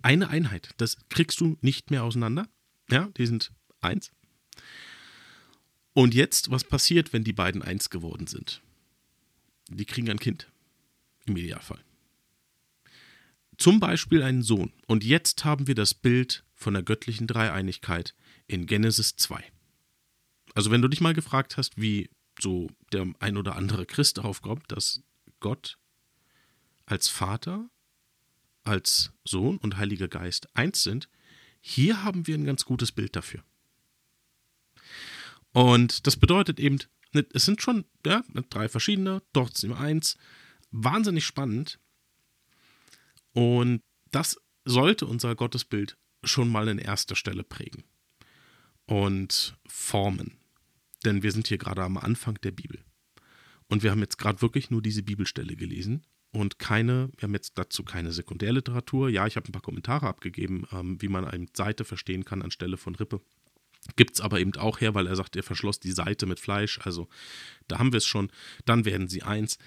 eine 0.02 0.30
Einheit. 0.30 0.70
Das 0.78 0.98
kriegst 1.10 1.42
du 1.42 1.58
nicht 1.62 1.92
mehr 1.92 2.04
auseinander. 2.04 2.48
Ja, 2.90 3.10
die 3.18 3.26
sind 3.26 3.52
eins. 3.82 4.12
Und 5.94 6.14
jetzt, 6.14 6.52
was 6.52 6.64
passiert, 6.64 7.12
wenn 7.12 7.24
die 7.24 7.34
beiden 7.34 7.62
eins 7.62 7.90
geworden 7.90 8.28
sind? 8.28 8.62
Die 9.70 9.86
kriegen 9.86 10.10
ein 10.10 10.20
Kind. 10.20 10.48
Im 11.26 11.36
Idealfall. 11.36 11.84
Zum 13.58 13.80
Beispiel 13.80 14.22
einen 14.22 14.44
Sohn. 14.44 14.72
Und 14.86 15.04
jetzt 15.04 15.44
haben 15.44 15.68
wir 15.68 15.76
das 15.76 15.94
Bild 15.94 16.46
von 16.54 16.74
der 16.74 16.84
göttlichen 16.84 17.28
Dreieinigkeit 17.28 18.16
in 18.46 18.68
Genesis 18.68 19.16
2. 19.16 19.44
Also 20.54 20.72
wenn 20.72 20.82
du 20.82 20.88
dich 20.88 21.02
mal 21.02 21.14
gefragt 21.14 21.58
hast, 21.58 21.80
wie 21.82 22.10
so 22.40 22.70
der 22.92 23.08
ein 23.20 23.38
oder 23.38 23.56
andere 23.56 23.86
Christ 23.86 24.20
darauf 24.20 24.42
kommt, 24.42 24.72
dass 24.72 25.02
Gott 25.40 25.78
als 26.86 27.10
Vater, 27.10 27.70
als 28.68 29.12
Sohn 29.24 29.58
und 29.58 29.78
Heiliger 29.78 30.08
Geist 30.08 30.48
eins 30.56 30.84
sind, 30.84 31.10
hier 31.62 32.04
haben 32.04 32.28
wir 32.28 32.36
ein 32.36 32.46
ganz 32.46 32.66
gutes 32.66 32.92
Bild 32.92 33.16
dafür. 33.16 33.44
Und 35.54 36.06
das 36.06 36.18
bedeutet 36.18 36.60
eben, 36.60 36.80
ne, 37.14 37.26
es 37.34 37.46
sind 37.46 37.62
schon 37.62 37.86
ja, 38.06 38.24
drei 38.50 38.70
verschiedene, 38.70 39.22
dort 39.34 39.58
sind 39.58 39.74
eins. 39.74 40.18
Wahnsinnig 40.72 41.26
spannend. 41.26 41.80
Und 43.34 43.82
das 44.12 44.38
sollte 44.66 45.06
unser 45.06 45.36
Gottesbild 45.36 45.98
schon 46.24 46.50
mal 46.50 46.68
an 46.68 46.78
erster 46.78 47.16
Stelle 47.16 47.44
prägen 47.44 47.84
und 48.86 49.58
formen. 49.66 50.38
Denn 51.06 51.24
wir 51.24 51.32
sind 51.32 51.48
hier 51.48 51.58
gerade 51.58 51.84
am 51.84 51.98
Anfang 51.98 52.36
der 52.42 52.52
Bibel. 52.52 52.84
Und 53.68 53.84
wir 53.84 53.92
haben 53.92 54.02
jetzt 54.02 54.18
gerade 54.18 54.42
wirklich 54.42 54.70
nur 54.70 54.82
diese 54.82 55.04
Bibelstelle 55.04 55.56
gelesen 55.56 56.06
und 56.32 56.60
keine, 56.60 57.10
wir 57.18 57.24
haben 57.24 57.34
jetzt 57.34 57.58
dazu 57.58 57.84
keine 57.84 58.12
Sekundärliteratur. 58.12 59.10
Ja, 59.10 59.28
ich 59.28 59.36
habe 59.36 59.48
ein 59.48 59.52
paar 59.52 59.62
Kommentare 59.62 60.08
abgegeben, 60.08 60.68
ähm, 60.72 61.02
wie 61.02 61.08
man 61.08 61.26
eine 61.26 61.48
Seite 61.56 61.86
verstehen 61.86 62.26
kann 62.26 62.42
anstelle 62.42 62.78
von 62.78 62.96
Rippe. 62.96 63.22
Gibt 63.96 64.16
es 64.16 64.22
aber 64.22 64.40
eben 64.40 64.56
auch 64.56 64.82
her, 64.82 64.94
weil 64.94 65.08
er 65.08 65.16
sagt, 65.16 65.36
er 65.36 65.44
verschloss 65.44 65.80
die 65.80 65.92
Seite 65.92 66.26
mit 66.26 66.40
Fleisch. 66.40 66.80
Also 66.84 67.08
da 67.68 67.80
haben 67.80 67.94
wir 67.94 67.98
es 67.98 68.06
schon. 68.06 68.32
Dann 68.66 68.86
werden 68.86 69.08
sie 69.08 69.24
eins. 69.24 69.58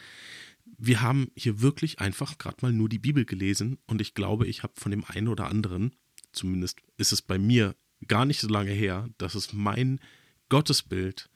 Wir 0.77 1.01
haben 1.01 1.31
hier 1.35 1.61
wirklich 1.61 2.01
einfach 2.01 2.39
gerade 2.39 2.59
mal 2.61 2.73
nur 2.73 2.89
die 2.89 2.99
Bibel 2.99 3.25
gelesen 3.25 3.79
und 3.87 4.01
ich 4.01 4.15
glaube, 4.15 4.47
ich 4.47 4.63
habe 4.63 4.75
von 4.77 4.91
dem 4.91 5.05
einen 5.05 5.29
oder 5.29 5.47
anderen, 5.47 5.97
zumindest 6.33 6.81
ist 6.97 7.13
es 7.13 7.23
bei 7.23 7.39
mir 7.39 7.75
gar 8.07 8.25
nicht 8.25 8.41
so 8.41 8.49
lange 8.49 8.73
her, 8.73 9.09
dass 9.19 9.35
es 9.35 9.53
mein 9.53 10.01
Gottesbild 10.49 11.29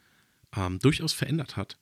ähm, 0.56 0.78
durchaus 0.78 1.12
verändert 1.12 1.56
hat 1.56 1.78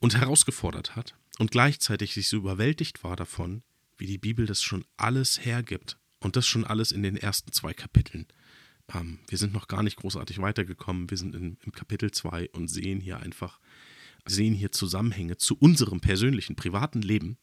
und 0.00 0.16
herausgefordert 0.16 0.96
hat 0.96 1.14
und 1.38 1.50
gleichzeitig 1.50 2.14
sich 2.14 2.28
so 2.28 2.38
überwältigt 2.38 3.04
war 3.04 3.16
davon, 3.16 3.62
wie 3.96 4.06
die 4.06 4.18
Bibel 4.18 4.46
das 4.46 4.62
schon 4.62 4.84
alles 4.96 5.44
hergibt 5.44 5.98
und 6.18 6.36
das 6.36 6.46
schon 6.46 6.64
alles 6.64 6.90
in 6.90 7.02
den 7.02 7.16
ersten 7.16 7.52
zwei 7.52 7.72
Kapiteln. 7.72 8.26
Ähm, 8.92 9.20
wir 9.28 9.38
sind 9.38 9.52
noch 9.52 9.68
gar 9.68 9.82
nicht 9.82 9.96
großartig 9.96 10.40
weitergekommen. 10.40 11.10
Wir 11.10 11.18
sind 11.18 11.34
in, 11.34 11.58
im 11.64 11.72
Kapitel 11.72 12.10
2 12.10 12.50
und 12.50 12.68
sehen 12.68 13.00
hier 13.00 13.20
einfach, 13.20 13.60
sehen 14.26 14.54
hier 14.54 14.72
Zusammenhänge 14.72 15.36
zu 15.36 15.56
unserem 15.56 16.00
persönlichen, 16.00 16.56
privaten 16.56 17.02
Leben 17.02 17.36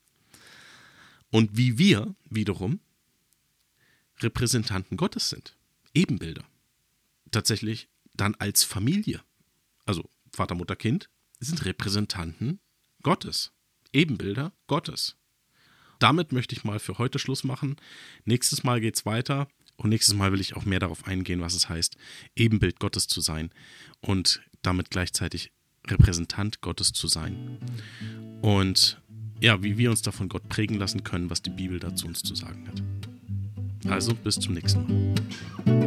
und 1.32 1.58
wie 1.58 1.78
wir 1.78 2.16
wiederum 2.30 2.80
Repräsentanten 4.20 4.98
Gottes 4.98 5.30
sind. 5.30 5.56
Ebenbilder. 5.94 6.44
Tatsächlich 7.32 7.90
dann 8.14 8.36
als 8.36 8.64
Familie. 8.64 9.22
Also 9.86 10.10
Vater, 10.32 10.56
Mutter, 10.56 10.76
Kind 10.76 11.10
sind 11.40 11.66
Repräsentanten 11.66 12.60
Gottes. 13.04 13.52
Ebenbilder 13.94 14.54
Gottes. 14.68 15.16
Damit 16.00 16.32
möchte 16.32 16.56
ich 16.56 16.64
mal 16.64 16.80
für 16.80 16.98
heute 16.98 17.20
Schluss 17.20 17.44
machen. 17.44 17.78
Nächstes 18.26 18.64
Mal 18.64 18.82
geht 18.82 18.96
es 18.96 19.06
weiter 19.06 19.48
Und 19.78 19.90
nächstes 19.92 20.16
Mal 20.16 20.32
will 20.32 20.42
ich 20.42 20.56
auch 20.56 20.66
mehr 20.66 20.80
darauf 20.80 21.06
eingehen, 21.06 21.40
was 21.40 21.54
es 21.54 21.70
heißt, 21.70 21.98
Ebenbild 22.36 22.80
Gottes 22.80 23.08
zu 23.08 23.22
sein 23.22 23.52
und 24.02 24.42
damit 24.64 24.90
gleichzeitig 24.90 25.52
Repräsentant 25.88 26.62
Gottes 26.62 26.94
zu 26.94 27.08
sein. 27.08 27.60
Und 28.42 29.00
ja, 29.40 29.62
wie 29.62 29.78
wir 29.78 29.92
uns 29.92 30.02
davon 30.02 30.30
Gott 30.30 30.50
prägen 30.50 30.78
lassen 30.78 31.04
können, 31.04 31.30
was 31.30 31.44
die 31.44 31.52
Bibel 31.52 31.80
dazu 31.80 32.08
uns 32.08 32.24
zu 32.24 32.34
sagen 32.34 32.68
hat. 32.68 33.92
Also 33.92 34.16
bis 34.16 34.40
zum 34.40 34.56
nächsten 34.56 34.84
Mal. 35.66 35.87